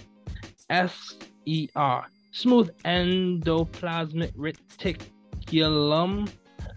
[0.71, 2.03] SER,
[2.33, 6.31] smooth endoplasmic reticulum,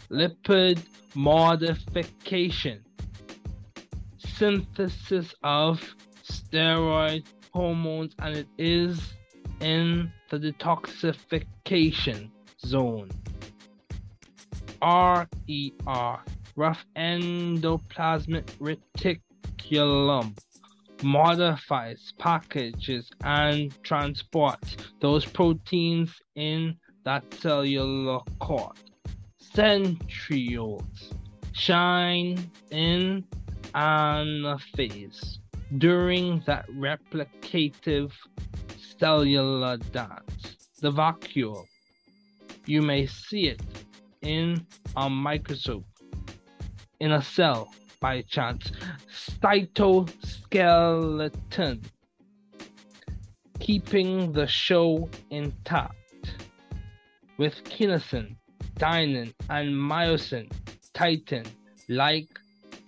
[0.09, 0.79] lipid
[1.15, 2.83] modification,
[4.17, 5.81] synthesis of
[6.23, 9.13] steroid hormones, and it is
[9.61, 12.29] in the detoxification
[12.65, 13.09] zone.
[14.81, 16.19] RER,
[16.55, 20.37] rough endoplasmic reticulum,
[21.03, 28.77] modifies, packages, and transports those proteins in that cellular cord.
[29.53, 31.13] Centrioles
[31.53, 33.23] shine in
[33.73, 35.37] anaphase
[35.77, 38.11] during that replicative
[38.99, 40.55] cellular dance.
[40.81, 41.65] The vacuole,
[42.65, 43.61] you may see it
[44.25, 44.65] in
[44.95, 45.85] um, a microscope
[46.99, 48.71] in a cell by chance.
[49.41, 51.83] Cytoskeleton
[53.59, 55.93] keeping the show intact
[57.37, 58.35] with kinesin,
[58.79, 60.49] dynein, and myosin,
[60.93, 61.45] titin,
[61.89, 62.39] like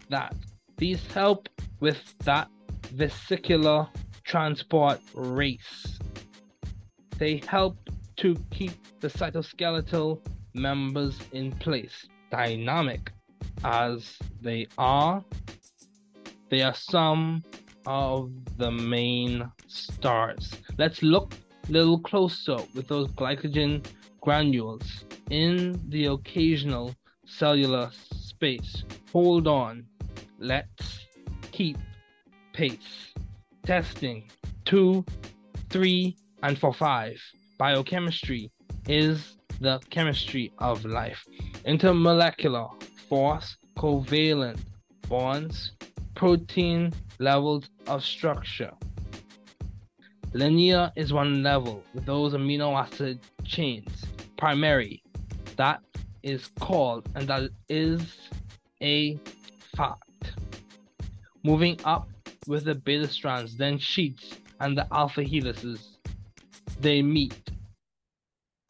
[0.09, 0.33] that.
[0.77, 2.49] These help with that
[2.93, 3.87] vesicular
[4.23, 5.99] transport race.
[7.17, 7.77] They help
[8.17, 10.19] to keep the cytoskeletal
[10.57, 13.11] members in place, dynamic
[13.63, 15.23] as they are.
[16.49, 17.43] They are some
[17.85, 20.51] of the main stars.
[20.77, 21.33] Let's look
[21.67, 23.85] a little closer with those glycogen
[24.21, 26.95] granules in the occasional
[27.25, 28.83] cellular space.
[29.13, 29.85] Hold on.
[30.39, 31.05] Let's
[31.51, 31.77] keep
[32.53, 33.13] pace.
[33.65, 34.29] Testing
[34.65, 35.05] two,
[35.69, 37.19] three, and for five.
[37.57, 38.51] Biochemistry
[38.87, 41.25] is the chemistry of life.
[41.65, 42.69] Intermolecular
[43.09, 44.59] force, covalent
[45.07, 45.71] bonds,
[46.15, 48.71] protein levels of structure.
[50.33, 54.05] Linear is one level with those amino acid chains.
[54.37, 55.01] Primary,
[55.55, 55.81] that
[56.21, 58.01] is called, and that is
[58.81, 59.17] a
[59.75, 60.33] fact.
[61.43, 62.09] Moving up
[62.45, 65.97] with the beta strands, then sheets and the alpha helices,
[66.81, 67.51] they meet.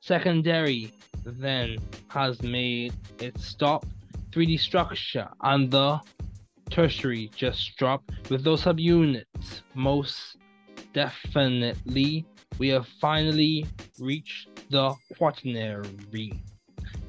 [0.07, 0.93] Secondary
[1.25, 1.77] then
[2.07, 3.85] has made its stop
[4.31, 5.99] 3D structure and the
[6.69, 9.63] tertiary just drop with those subunits.
[9.73, 10.37] Most
[10.93, 12.25] definitely,
[12.57, 13.65] we have finally
[13.99, 16.31] reached the quaternary.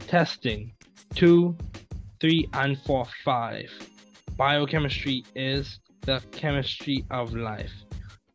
[0.08, 0.72] Testing
[1.14, 1.56] 2,
[2.20, 3.70] 3, and 4, 5.
[4.36, 7.84] Biochemistry is the chemistry of life.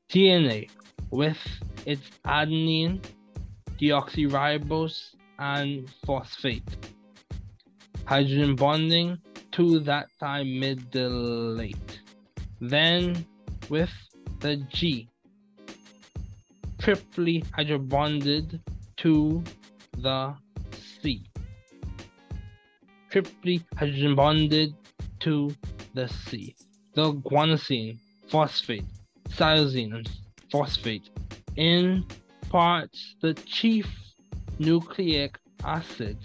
[0.09, 0.69] DNA
[1.11, 1.37] with
[1.85, 3.03] its adenine,
[3.83, 6.63] deoxyribose, and phosphate.
[8.05, 9.17] Hydrogen bonding
[9.51, 11.99] to that thymidylate.
[12.61, 13.25] Then
[13.69, 13.91] with
[14.39, 15.09] the G,
[16.79, 18.61] triply hydrobonded
[18.97, 19.43] to
[19.97, 20.33] the
[21.01, 21.23] C.
[23.09, 24.73] Triply hydrogen bonded
[25.21, 25.53] to
[25.93, 26.55] the C.
[26.93, 28.85] The guanosine, phosphate,
[29.29, 30.09] cytosine, and
[30.51, 31.09] phosphate
[32.53, 33.87] imparts the chief
[34.59, 36.17] nucleic acid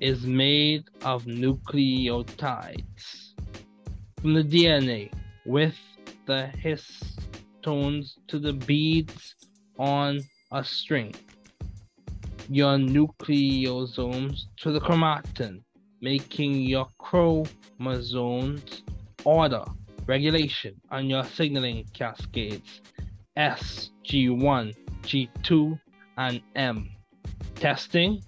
[0.00, 3.34] is made of nucleotides
[4.18, 5.12] from the DNA
[5.44, 5.76] with
[6.24, 9.34] the histones to the beads
[9.78, 10.18] on
[10.50, 11.14] a string.
[12.48, 15.60] Your nucleosomes to the chromatin,
[16.00, 18.82] making your chromosomes
[19.24, 19.64] order,
[20.06, 22.80] regulation, and your signaling cascades
[23.36, 25.78] S, G1, G2,
[26.18, 26.90] and M.
[27.54, 28.22] Testing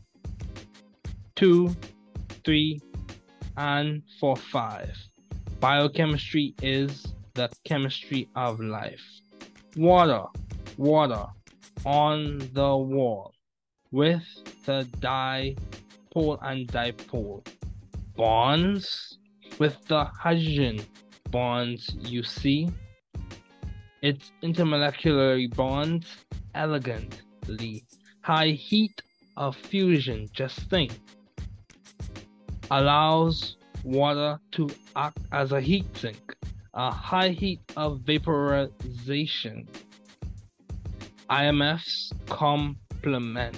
[1.37, 1.75] 2,
[2.45, 2.81] 3,
[3.57, 4.91] and 4, 5.
[5.61, 9.03] Biochemistry is the chemistry of life.
[9.77, 10.25] Water,
[10.77, 11.27] water
[11.85, 13.33] on the wall
[13.91, 14.23] with
[14.67, 17.47] the dipole and dipole.
[18.17, 19.19] Bonds
[19.59, 20.81] with the hydrogen
[21.31, 22.69] bonds you see.
[24.03, 26.07] Its intermolecular bonds
[26.55, 27.85] elegantly.
[28.23, 29.03] High heat
[29.37, 30.93] of fusion, just think,
[32.71, 36.35] allows water to act as a heat sink
[36.75, 39.69] a high heat of vaporization.
[41.31, 43.57] IMFs complement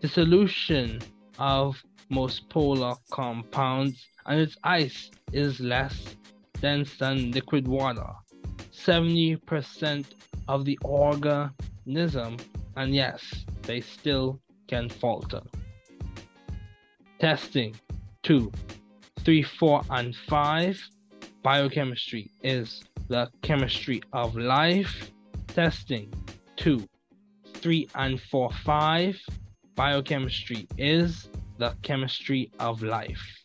[0.00, 1.00] the solution
[1.38, 1.76] of
[2.08, 6.16] most polar compounds and its ice is less
[6.60, 8.08] dense than liquid water.
[8.72, 10.06] 70%
[10.48, 12.36] of the organism,
[12.76, 15.42] and yes, they still can falter.
[17.20, 17.74] Testing
[18.22, 18.50] 2,
[19.24, 20.90] 3, 4, and 5
[21.42, 25.12] Biochemistry is the chemistry of life.
[25.46, 26.12] Testing
[26.56, 26.86] 2,
[27.54, 29.16] 3, and 4, 5.
[29.76, 33.44] Biochemistry is the chemistry of life.